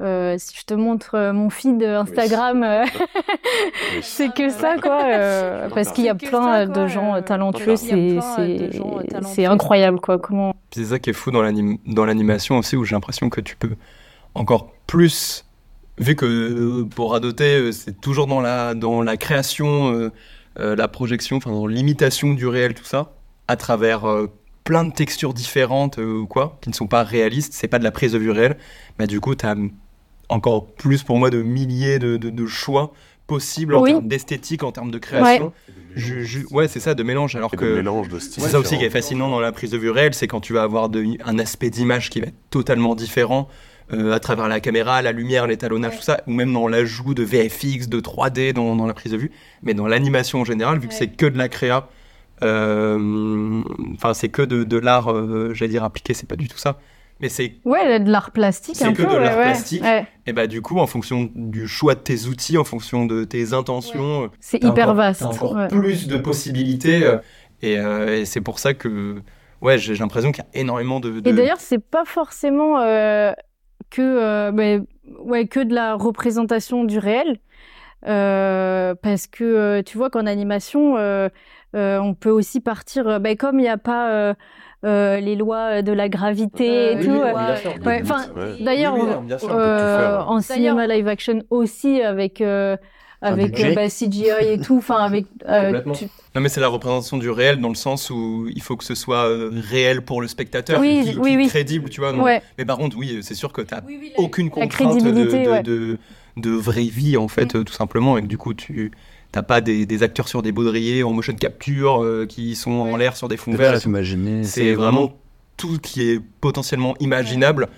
[0.00, 2.84] Euh, si je te montre euh, mon feed Instagram, euh,
[3.94, 4.00] Oui.
[4.02, 5.02] c'est que ça, quoi.
[5.04, 10.18] euh, parce qu'il y a plein ça, de gens talentueux, c'est incroyable, quoi.
[10.18, 13.40] Comment C'est ça qui est fou dans l'anim- dans l'animation aussi, où j'ai l'impression que
[13.40, 13.76] tu peux
[14.34, 15.44] encore plus,
[15.98, 20.10] vu que pour Radoté, euh, c'est toujours dans la, dans la création,
[20.56, 23.12] la projection, enfin dans l'imitation du réel, tout ça,
[23.48, 24.30] à travers euh,
[24.64, 27.84] plein de textures différentes euh, ou quoi, qui ne sont pas réalistes, c'est pas de
[27.84, 28.56] la prise de vue réelle,
[28.98, 29.54] mais du coup, tu as
[30.28, 32.92] encore plus pour moi de milliers de, de- de choix
[33.26, 33.90] possibles en Oui.
[33.92, 35.52] termes d'esthétique, en termes de création.
[35.96, 37.76] Je- je- ouais, c'est ça, de mélange, alors Et que...
[37.76, 38.42] mélange de styles.
[38.42, 40.52] C'est ça aussi qui est fascinant dans la prise de vue réelle, c'est quand tu
[40.52, 43.48] vas avoir de- un aspect d'image qui va être totalement différent
[43.92, 47.22] euh, à travers la caméra, la lumière, l'étalonnage, tout ça, ou même dans l'ajout de
[47.22, 49.30] VFX, de 3D dans, dans la prise de vue.
[49.62, 50.98] Mais dans l'animation en général, vu que Ouais.
[50.98, 51.88] c'est que de la créa,
[52.42, 53.62] euh,
[53.94, 56.78] enfin c'est que de, de l'art, euh, j'allais dire appliqué, c'est pas du tout ça.
[57.24, 59.12] Mais c'est Ouais, de l'art plastique C'est que peu.
[59.14, 59.82] de l'art ouais, plastique.
[59.82, 60.06] Ouais.
[60.26, 63.54] et bah du coup en fonction du choix de tes outils, en fonction de tes
[63.54, 65.22] intentions, C'est t'as hyper encore- vaste.
[65.22, 67.16] encore plus de possibilités euh,
[67.62, 69.22] et, euh, et c'est pour ça que
[69.62, 73.32] ouais j'ai l'impression qu'il y a énormément de, de- Et d'ailleurs, c'est pas forcément euh,
[73.88, 74.80] que, euh,
[75.20, 77.38] ouais, que de la représentation du réel.
[78.06, 81.30] Euh, parce que euh, tu vois qu'en animation, euh,
[81.74, 84.34] euh, on peut aussi partir, euh, ben, comme il n'y a pas
[84.84, 87.10] euh, euh, les lois de la gravité Euh, et oui, tout.
[87.12, 87.86] oui, euh, oui, sûr.
[87.86, 88.56] ouais, enfin, ouais.
[88.60, 88.94] D'ailleurs,
[89.50, 92.76] euh, en cinéma live action aussi avec euh,
[93.22, 96.04] avec euh, bah, CGI et tout, enfin avec euh, tu-
[96.34, 98.94] Non mais c'est la représentation du réel dans le sens où il faut que ce
[98.94, 101.48] soit euh, réel pour le spectateur, Oui, qui, oui, est oui.
[101.48, 102.12] crédible, tu vois.
[102.12, 102.22] non.
[102.22, 102.42] ouais.
[102.58, 103.74] Mais par contre, oui, c'est sûr que tu
[104.18, 105.62] aucune La contrainte de, crédibilité, de, ouais.
[105.62, 105.98] de,
[106.36, 107.58] de vraie vie, en fait, Mm.
[107.58, 108.90] euh, tout simplement, et que du coup, tu
[109.34, 112.96] t'as pas des, des acteurs sur des baudriers en motion capture euh, qui sont en
[112.96, 113.72] l'air sur des fonds verts.
[114.44, 115.18] C'est vraiment
[115.56, 117.68] tout qui est potentiellement imaginable.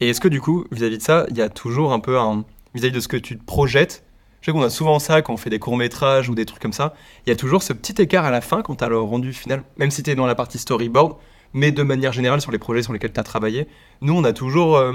[0.00, 2.46] Et est-ce que du coup, vis-à-vis de ça, il y a toujours un peu un
[2.74, 4.02] vis-à-vis de ce que tu te projettes
[4.40, 6.72] Je sais qu'on a souvent ça quand on fait des courts-métrages ou des trucs comme
[6.72, 6.94] ça.
[7.26, 9.34] Il y a toujours ce petit écart à la fin quand tu as le rendu
[9.34, 11.16] final, même si tu es dans la partie storyboard,
[11.52, 13.68] mais de manière générale sur les projets sur lesquels tu as travaillé.
[14.00, 14.76] Nous, on a toujours.
[14.78, 14.94] euh,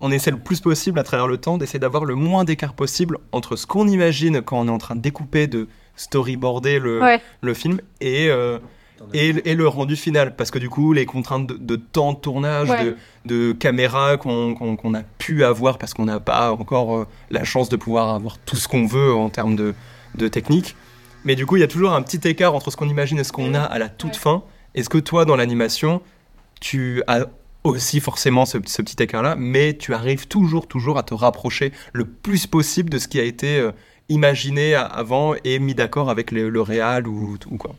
[0.00, 3.18] on essaie le plus possible à travers le temps d'essayer d'avoir le moins d'écart possible
[3.32, 7.20] entre ce qu'on imagine quand on est en train de découper, de storyboarder le, Ouais.
[7.42, 8.58] le film et, euh,
[9.12, 10.34] et, et le rendu final.
[10.36, 12.84] Parce que du coup, les contraintes de, de temps de tournage, Ouais.
[12.84, 12.96] de,
[13.26, 17.76] de caméra qu'on a pu avoir parce qu'on n'a pas encore euh, la chance de
[17.76, 19.74] pouvoir avoir tout ce qu'on veut en termes de,
[20.16, 20.76] de technique.
[21.24, 23.24] Mais du coup, il y a toujours un petit écart entre ce qu'on imagine et
[23.24, 24.42] ce qu'on a à la toute fin.
[24.74, 26.00] Est-ce que toi, dans l'animation,
[26.60, 27.26] tu as
[27.64, 32.04] aussi forcément ce, ce petit écart-là, mais tu arrives toujours, toujours à te rapprocher le
[32.04, 33.72] plus possible de ce qui a été euh,
[34.08, 37.72] imaginé a- avant et mis d'accord avec le, le réal ou, ou quoi.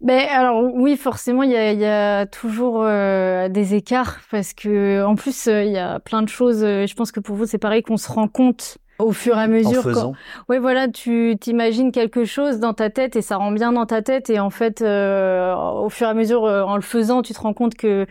[0.00, 4.52] Ben alors oui, forcément, il y a, il y a toujours euh, des écarts parce
[4.54, 6.62] que en plus euh, il y a plein de choses.
[6.62, 9.40] euh, je pense que pour vous c'est pareil qu'on se rend compte au fur et
[9.42, 9.82] à En mesure.
[9.82, 10.12] quand- faisant.
[10.48, 14.00] Ouais, voilà, tu t'imagines quelque chose dans ta tête et ça rend bien dans ta
[14.02, 17.32] tête et en fait, euh, au fur et à mesure, euh, en le faisant, tu
[17.32, 18.06] te rends compte que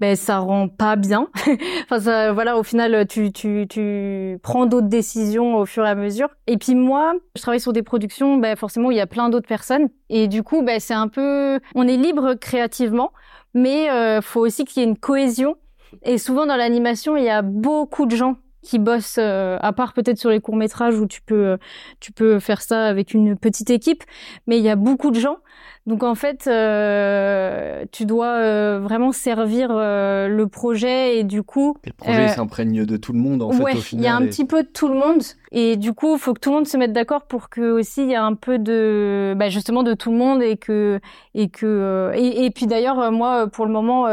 [0.00, 1.28] ben ça rend pas bien.
[1.84, 5.94] enfin, ça, voilà, au final, tu tu tu prends d'autres décisions au fur et à
[5.94, 6.28] mesure.
[6.46, 9.48] Et puis moi, je travaille sur des productions, ben forcément, il y a plein d'autres
[9.48, 13.12] personnes et du coup, ben c'est un peu, on est libre créativement,
[13.54, 15.56] mais euh, faut aussi qu'il y ait une cohésion.
[16.02, 18.36] Et souvent dans l'animation, il y a beaucoup de gens
[18.68, 21.56] qui bossent, euh, à part peut-être sur les courts métrages où tu peux, euh,
[22.00, 24.04] tu peux faire ça avec une petite équipe,
[24.46, 25.38] mais il y a beaucoup de gens.
[25.86, 31.94] Donc en fait, euh, tu dois vraiment servir le projet et du coup, Et le
[31.94, 34.28] projet s'imprègne de tout le monde en ouais, fait au il y a un et-
[34.28, 36.66] petit peu de tout le monde et du coup, il faut que tout le monde
[36.68, 39.94] se mette d'accord pour que aussi il y a un peu de, bah, justement de
[39.94, 41.00] tout le monde et que
[41.34, 44.06] et que et, et puis d'ailleurs moi pour le moment,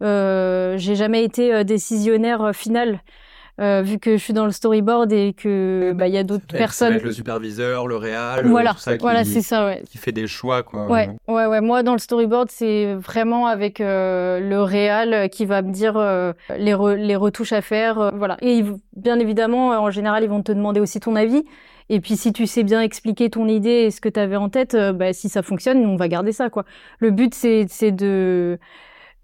[0.00, 3.00] j'ai jamais été décisionnaire final.
[3.60, 6.46] Euh, vu que je suis dans le storyboard et que bah il y a d'autres
[6.46, 6.92] personnes.
[6.94, 9.82] être le superviseur, le réal, Voilà, tout ça qui, voilà, c'est ça, ouais.
[9.90, 10.62] qui fait des choix.
[10.62, 10.86] Quoi.
[10.88, 11.60] Ouais, ouais, ouais.
[11.60, 15.96] Moi, dans le storyboard, c'est vraiment avec euh, le réal euh, qui va me dire
[15.96, 18.36] euh, les, re- les retouches à faire, euh, voilà.
[18.42, 21.42] Et ils- bien évidemment, euh, en général, ils vont te demander aussi ton avis.
[21.88, 24.48] Et puis, si tu sais bien expliquer ton idée et ce que tu avais en
[24.48, 26.64] tête, euh, bah, si ça fonctionne, on va garder ça, quoi.
[26.98, 28.58] Le but, c'est c'est de,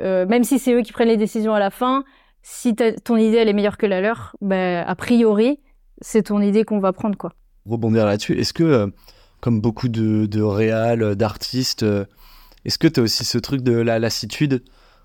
[0.01, 2.05] euh, même si c'est eux qui prennent les décisions à la fin,
[2.43, 5.61] si ton idée elle est meilleure que la leur, bah, a priori,
[6.01, 7.33] c'est ton idée qu'on va prendre, quoi.
[7.69, 8.39] rebondir là-dessus.
[8.39, 8.87] Est-ce que, euh,
[9.41, 12.05] comme beaucoup de, de réals, euh, d'artistes, euh,
[12.65, 14.63] est-ce que tu as aussi ce truc de la lassitude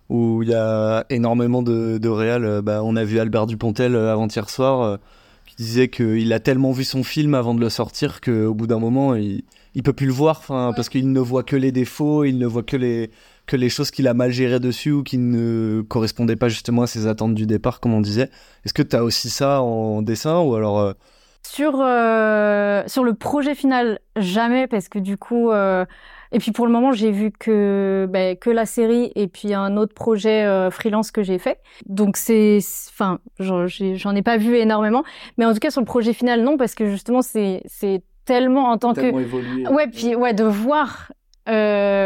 [0.09, 4.49] où il y a énormément de, de réals bah, On a vu Albert Dupontel avant-hier
[4.49, 4.97] soir euh,
[5.45, 8.79] qui disait qu'il a tellement vu son film avant de le sortir qu'au bout d'un
[8.79, 9.43] moment, il,
[9.75, 12.63] il peut plus le voir parce qu'il ne voit que les défauts, il ne voit
[12.63, 13.11] que les,
[13.47, 16.87] que les choses qu'il a mal gérées dessus ou qui ne correspondaient pas justement à
[16.87, 18.29] ses attentes du départ, comme on disait.
[18.65, 20.93] Est-ce que tu as aussi ça en dessin ou alors euh,
[21.41, 25.49] Sur, euh, sur le projet final, jamais, parce que du coup.
[25.49, 25.85] euh,
[26.31, 29.77] et puis pour le moment, j'ai vu que, ben, que la série et puis un
[29.77, 31.59] autre projet euh, freelance que j'ai fait.
[31.85, 32.59] Donc c'est.
[32.89, 35.03] Enfin, j'en j'en ai pas vu énormément.
[35.37, 38.69] Mais en tout cas, sur le projet final, non, parce que justement, c'est c'est tellement
[38.71, 39.05] en tant que.
[39.05, 41.11] évolué Ouais, puis ouais, de voir
[41.47, 41.96] euh,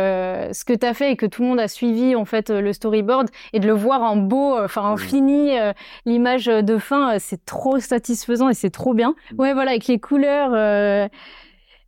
[0.54, 2.62] ce que tu as fait et que tout le monde a suivi en fait euh,
[2.62, 4.97] le storyboard et de le voir en beau, euh, enfin en Mhm.
[4.97, 5.74] fini, euh,
[6.06, 9.16] l'image de fin, c'est trop satisfaisant et c'est trop bien.
[9.38, 10.52] Ouais, voilà, avec les couleurs.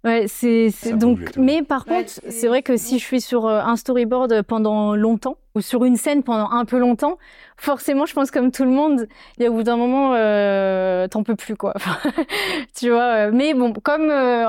[0.05, 1.19] Euh, Ouais, c'est donc.
[1.37, 5.37] Mais par contre, c'est vrai que si je suis sur euh, un storyboard pendant longtemps
[5.55, 7.17] ou sur une scène pendant un peu longtemps,
[7.57, 11.07] forcément, je pense comme tout le monde, il y a au bout d'un moment, euh,
[11.07, 11.73] t'en peux plus quoi.
[12.75, 13.27] tu vois.
[13.27, 14.45] euh, Mais bon, comme euh,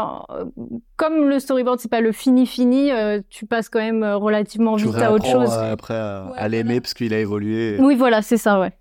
[0.96, 4.76] comme le storyboard c'est pas le fini fini, euh, tu passes quand même euh, relativement
[4.76, 5.50] Tu vite à autre chose.
[5.52, 7.76] euh, après à, Ouais, à l'aimer parce qu'il a évolué.
[7.80, 8.72] Oui, voilà, c'est ça, ouais.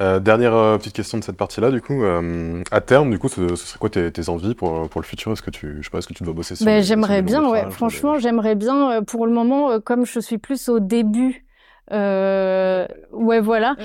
[0.00, 3.28] Euh, dernière euh, petite question de cette partie-là, du coup, euh, à terme, du coup,
[3.28, 5.30] ce, ce serait quoi tes, tes envies pour, pour le futur?
[5.32, 7.46] Est-ce que tu, je sais pas, est-ce que tu dois bosser sur Ben, j'aimerais bien,
[7.50, 7.70] ouais.
[7.70, 8.92] Franchement, des- j'aimerais bien.
[8.92, 11.44] euh, Pour le moment, euh, comme je suis plus au début,
[11.92, 13.76] euh, ouais, voilà.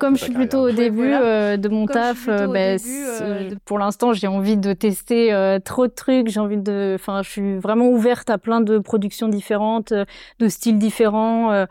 [0.00, 0.90] Comme je suis plutôt au carrière.
[0.90, 1.22] début voilà.
[1.22, 5.32] euh, de mon Comme taf, euh, ben, début, euh, pour l'instant, j'ai envie de tester
[5.32, 6.26] euh, trop de trucs.
[6.26, 10.78] J'ai envie de, enfin, je suis vraiment ouverte à plein de productions différentes, de styles
[10.80, 11.66] différents.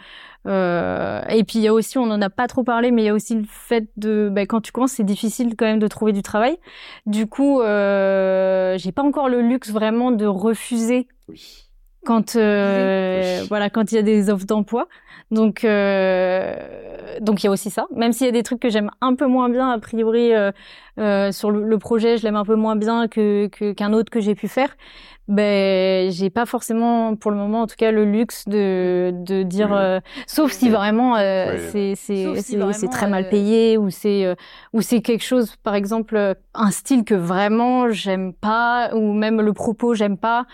[0.48, 3.06] Euh, et puis il y a aussi, on en a pas trop parlé, mais il
[3.06, 5.88] y a aussi le fait de, ben, quand tu commences, c'est difficile quand même de
[5.88, 6.58] trouver du travail.
[7.06, 11.08] Du coup, euh, j'ai pas encore le luxe vraiment de refuser
[12.04, 13.48] quand euh, Oui.
[13.50, 14.88] voilà quand il y a des offres d'emploi
[15.30, 16.56] donc euh,
[17.22, 19.14] donc il y a aussi ça même s'il y a des trucs que j'aime un
[19.14, 20.52] peu moins bien a priori euh,
[21.00, 24.10] euh, sur le, le projet je l'aime un peu moins bien que que- qu'un autre
[24.10, 24.76] que j'ai pu faire
[25.28, 29.70] ben j'ai pas forcément pour le moment en tout cas le luxe de de dire
[29.72, 29.78] Oui.
[29.78, 31.96] euh, sauf si vraiment euh, Oui.
[31.96, 34.36] c'est si très mal euh, payé ou c'est euh,
[34.74, 39.42] ou c'est quelque chose par exemple euh, un style que vraiment j'aime pas ou même
[39.42, 40.46] le propos j'aime pas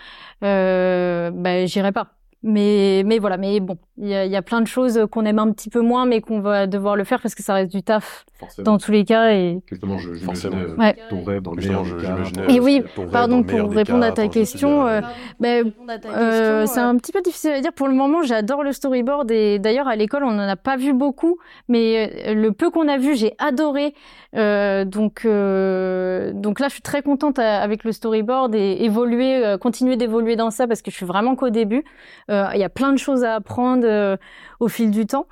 [0.44, 2.08] euh, ben j'irai pas
[2.42, 5.24] mais mais voilà mais bon il y a, il y a plein de choses qu'on
[5.24, 7.70] aime un petit peu moins mais qu'on va devoir le faire parce que ça reste
[7.72, 8.64] du taf Forcément.
[8.72, 10.56] dans tous les cas et Justement, je, Forcément.
[10.58, 10.96] j'imaginais, Ouais.
[11.10, 12.16] ton rêve dans le meilleur je- des cas.
[12.48, 12.82] Et euh, oui,
[13.12, 15.02] pardon, pour répondre à ta dit, question, euh, euh,
[15.40, 15.72] ben,
[16.14, 18.22] Euh, c'est un petit peu difficile à dire pour le moment.
[18.22, 21.38] J'adore le storyboard et d'ailleurs à l'école on n'en a pas vu beaucoup,
[21.68, 23.94] mais euh, le peu qu'on a vu j'ai adoré.
[24.36, 29.44] Euh, donc euh, donc là je suis très contente euh, avec le storyboard et évoluer,
[29.44, 31.82] euh, continuer d'évoluer dans ça parce que je suis vraiment qu'au début.
[32.30, 34.16] Euh, Il y a plein de choses à apprendre euh,
[34.60, 35.26] au fil du temps.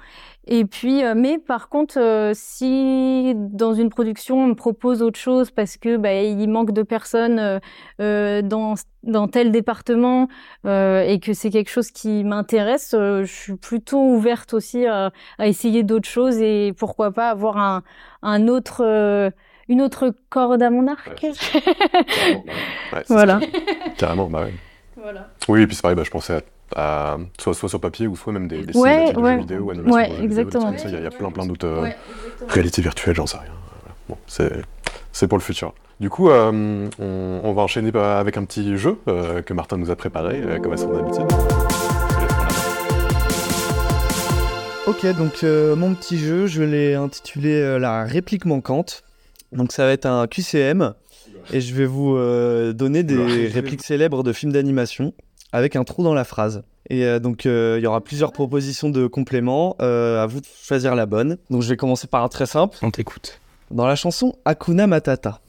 [0.48, 5.18] Et puis, euh, mais par contre, euh, si dans une production on me propose autre
[5.18, 7.58] chose parce que bah, il manque de personnes euh,
[8.00, 10.28] euh, dans dans tel département
[10.64, 15.10] euh, et que c'est quelque chose qui m'intéresse, euh, je suis plutôt ouverte aussi à,
[15.38, 17.82] à essayer d'autres choses et pourquoi pas avoir un
[18.22, 19.30] un autre euh,
[19.68, 21.08] une autre corde à mon arc.
[21.24, 21.32] Ouais,
[22.92, 23.40] Ouais, c'est voilà.
[23.40, 23.46] ça.
[23.98, 24.54] Carrément, bah ouais.
[24.96, 25.30] Voilà.
[25.48, 26.40] Oui, et puis c'est pareil, bah, je pensais à,
[26.74, 29.32] soit, soit sur papier ou soit même des, des Ouais, cinématiques de ouais.
[29.34, 30.72] jeux vidéo, animations Ouais, de jeux vidéo, des exactement.
[30.72, 31.88] Il y a- il y, a plein plein d'autres euh,
[32.48, 33.46] réalités virtuelles, j'en sais rien.
[33.82, 33.94] Voilà.
[34.08, 34.52] Bon, c'est
[35.12, 35.72] c'est pour le futur.
[36.00, 39.90] Du coup, euh, on, on va enchaîner avec un petit jeu euh, que Martin nous
[39.90, 41.24] a préparé, euh, comme à son habitude.
[44.86, 49.02] Ok, donc euh, mon petit jeu, je l'ai intitulé euh, La réplique manquante.
[49.52, 50.94] Donc ça va être un QCM
[51.52, 55.12] et je vais vous euh, donner des répliques célèbres de films d'animation
[55.56, 56.64] avec un trou dans la phrase.
[56.90, 60.46] Et euh, donc euh, il y aura plusieurs propositions de compléments, euh, à vous de
[60.62, 61.38] choisir la bonne.
[61.48, 62.76] Donc je vais commencer par un très simple.
[62.82, 63.40] On t'écoute.
[63.70, 65.40] Dans la chanson Hakuna Matata,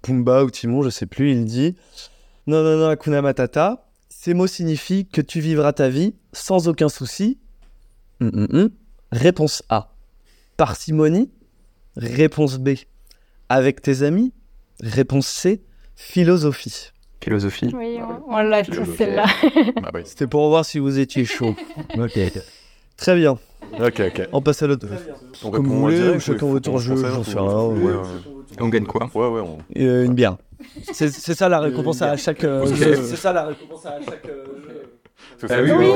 [0.00, 1.76] Pumba ou Timon, je sais plus, il dit
[2.46, 6.88] Non, non, non, Hakuna Matata, ces mots signifient que tu vivras ta vie sans aucun
[6.88, 7.38] souci.
[8.22, 8.70] Hum, hum, hum.
[9.12, 9.92] Réponse A.
[10.56, 11.30] Parcimonie.
[11.96, 12.70] Réponse B.
[13.50, 14.32] Avec tes amis.
[14.80, 15.62] Réponse C.
[15.94, 16.92] Philosophie.
[17.22, 17.72] Philosophie.
[17.74, 17.98] Oui,
[18.28, 19.24] on, on l'a tous celle-là.
[19.82, 20.02] Bah oui.
[20.04, 21.54] C'était pour voir si vous étiez chaud.
[21.98, 22.18] ok.
[22.96, 23.38] Très bien.
[23.80, 24.28] Ok, ok.
[24.32, 24.86] On passe à l'autre.
[25.44, 28.00] On Comme vous voulez, ou chacun votre jeu, j'en sais rien,
[28.60, 29.10] on gagne quoi?
[29.14, 30.36] Ouais, ouais, on- Euh, une bière.
[30.92, 32.94] C'est c'est ça la récompense à chaque euh, jeu.
[33.04, 34.82] C'est ça la récompense à chaque euh, jeu.
[35.42, 35.92] Ah ça, oui, oui.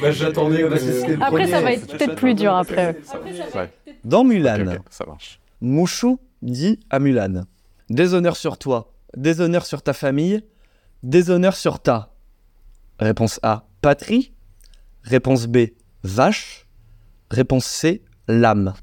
[0.00, 0.64] Bah, j'attendais
[1.20, 2.96] Après, ça va être peut-être plus dur après.
[4.04, 5.38] Dans Mulan, ça marche.
[5.60, 7.42] Mouchou dit à Mulan
[7.88, 10.42] Déshonneur sur toi, déshonneur sur ta famille,
[11.02, 12.12] déshonneur sur ta.
[12.98, 14.32] Réponse A patrie.
[15.02, 15.58] Réponse B
[16.04, 16.66] vache.
[17.30, 18.74] Réponse C lame.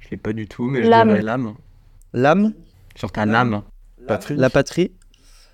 [0.00, 1.08] Je l'ai pas du tout, mais je Lame.
[1.08, 1.54] dirais lame.
[2.14, 2.52] Lame,
[2.94, 3.62] Sur ta lame.
[4.06, 4.92] Patrie la patrie.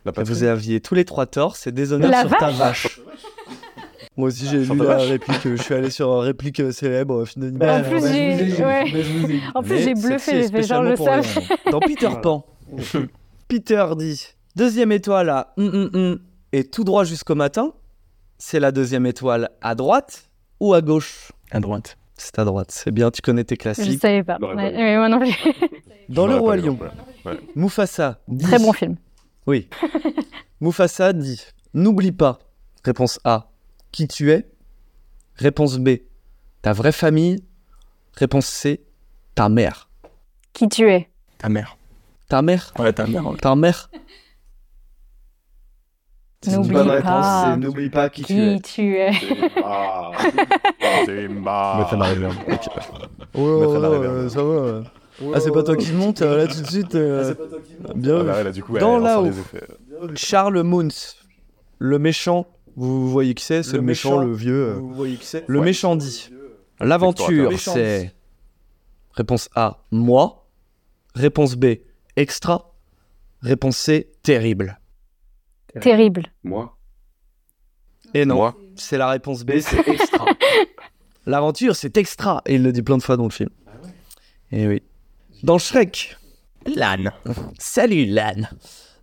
[0.05, 3.01] La patrie Vous aviez tous les trois torts, c'est déshonneur La sur ta vache.
[4.17, 7.25] Moi aussi j'ai lu la réplique, je suis allé sur une réplique euh, célèbre, euh,
[7.25, 7.97] film d'animation.
[7.97, 9.95] En plus, j'ai- ouais.
[9.95, 11.47] Bluffé, j'ai fait genre pour savais.
[11.73, 12.47] Dans Peter Pan,
[13.49, 14.27] Peter dit
[14.57, 16.19] Deuxième étoile à hum, hum, hum,
[16.53, 17.73] et tout droit jusqu'au matin.
[18.39, 20.29] C'est la deuxième étoile à droite
[20.61, 21.33] ou à gauche?
[21.51, 21.97] À droite.
[22.17, 24.01] C'est à droite, c'est bien, tu connais tes Je classiques.
[24.01, 24.39] savais pas.
[24.41, 25.35] Ouais, pas ouais, moi non plus.
[26.09, 27.33] Dans Je Le Roi Lion, ouais.
[27.33, 27.41] Ouais.
[27.57, 28.97] Mufasa dit Très bon film.
[29.47, 29.69] Oui.
[30.61, 31.41] Mufasa dit
[31.73, 32.39] N'oublie pas.
[32.85, 33.51] Réponse A
[33.91, 34.47] Qui tu es
[35.37, 35.89] Réponse B
[36.63, 37.43] Ta vraie famille
[38.15, 38.85] Réponse C
[39.35, 39.89] Ta mère.
[40.53, 41.77] Qui tu es Ta mère.
[42.29, 43.27] Ta mère Ouais, ta mère.
[43.27, 43.37] ouais.
[43.37, 43.91] Ta mère
[46.43, 46.95] C'est une N'oublie bonne pas.
[46.95, 48.57] réponse, c'est N'oublie pas qui, tu es.
[48.57, 49.11] Qui tu es
[49.65, 50.13] Ah,
[51.07, 51.77] Simba.
[51.79, 52.35] Mettre la réverb.
[53.35, 54.83] ouais, ça va.
[55.33, 56.95] Ah, c'est pas toi qui monte là tout de suite.
[56.97, 57.35] euh,
[57.95, 58.21] Bien.
[58.21, 59.31] Ah bah là, du coup, Dans là-haut.
[60.17, 60.89] Charles Moons,
[61.79, 62.47] le méchant.
[62.77, 64.71] Vous voyez qui c'est C'est le, méchant, le vieux.
[64.71, 64.81] euh,
[65.47, 65.65] Le Ouais.
[65.65, 66.29] méchant dit
[66.81, 68.13] L'aventure, c'est.
[69.13, 70.49] Réponse A, moi.
[71.15, 71.67] Réponse B,
[72.17, 72.73] extra.
[73.43, 74.81] Réponse C, terrible.
[75.81, 76.33] Terrible.
[76.43, 76.77] Moi
[78.15, 80.27] Et non, Moi c'est la réponse B, c'est extra.
[81.27, 82.43] L'aventure, c'est extra.
[82.47, 83.51] Et il le dit plein de fois dans le film.
[84.51, 84.83] Et oui.
[85.43, 86.17] Dans Shrek.
[86.77, 87.13] Lan.
[87.59, 88.49] Salut, Lan.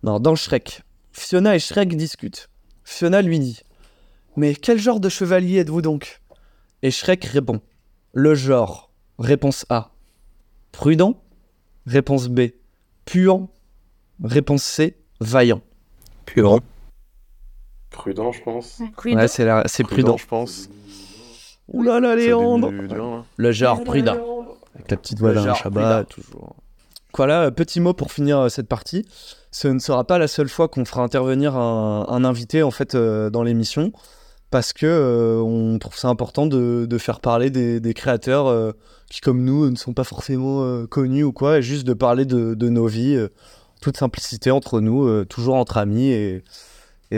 [0.02, 0.82] Non, dans Shrek.
[1.12, 2.48] Fiona et Shrek discutent.
[2.84, 3.60] Fiona lui dit
[4.36, 6.20] Mais quel genre de chevalier êtes-vous donc?
[6.82, 7.60] Et Shrek répond
[8.12, 8.90] Le genre.
[9.18, 9.92] Réponse A.
[10.72, 11.22] Prudent.
[11.86, 12.40] Réponse B.
[13.12, 13.50] Puant.
[14.24, 14.96] Réponse C.
[15.20, 15.60] Vaillant.
[16.24, 16.60] Puant.
[17.90, 18.80] Prudent, je pense.
[19.04, 20.16] Ouais, c'est la- c'est prudent.
[20.16, 20.70] je pense.
[21.68, 23.24] Ouh là Léandre là.
[23.36, 24.16] Le genre prudent.
[24.74, 26.56] Avec la petite voix d'un Shabbat, toujours.
[27.14, 29.06] Voilà, euh, petit mot pour finir euh, cette partie.
[29.50, 32.94] Ce ne sera pas la seule fois qu'on fera intervenir un, un invité en fait
[32.94, 33.92] euh, dans l'émission,
[34.52, 38.72] parce que euh, on trouve ça important de, faire parler des, créateurs euh,
[39.10, 42.26] qui, comme nous, ne sont pas forcément euh, connus ou quoi, et juste de parler
[42.26, 43.18] de, nos vies,
[43.80, 46.10] toute simplicité entre nous, toujours entre amis.
[46.10, 46.44] Et,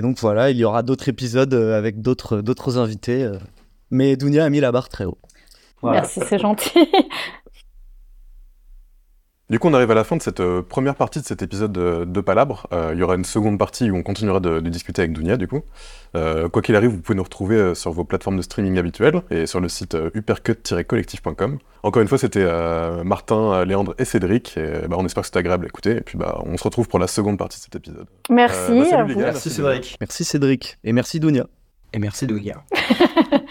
[0.01, 3.31] donc voilà, il y aura d'autres épisodes avec d'autres invités.
[3.91, 5.19] mais Dounia a mis la barre très haut.
[5.83, 6.89] Merci, c'est gentil.
[9.51, 11.71] Du coup, on arrive à la fin de cette euh, première partie de cet épisode
[11.71, 12.67] de, de Palabre.
[12.73, 15.37] Euh, il y aura une seconde partie où on continuera de, de discuter avec Dunia,
[15.37, 15.61] du coup.
[16.17, 19.47] Euh, quoi qu'il arrive, vous pouvez nous retrouver sur vos plateformes de streaming habituelles et
[19.47, 21.59] sur le site uppercut-collectif.com.
[21.83, 24.57] Encore une fois, c'était euh, Martin, Léandre et Cédric.
[24.57, 25.97] Et, bah, on espère que c'était agréable à écouter.
[25.97, 28.07] Et puis, bah, on se retrouve pour la seconde partie de cet épisode.
[28.31, 29.19] Merci Euh, bah, salut à vous.
[29.21, 29.27] gars.
[29.27, 29.97] Merci Cédric.
[30.01, 31.47] Merci Cédric, et merci Dounia.
[31.93, 32.65] Et merci Dounia.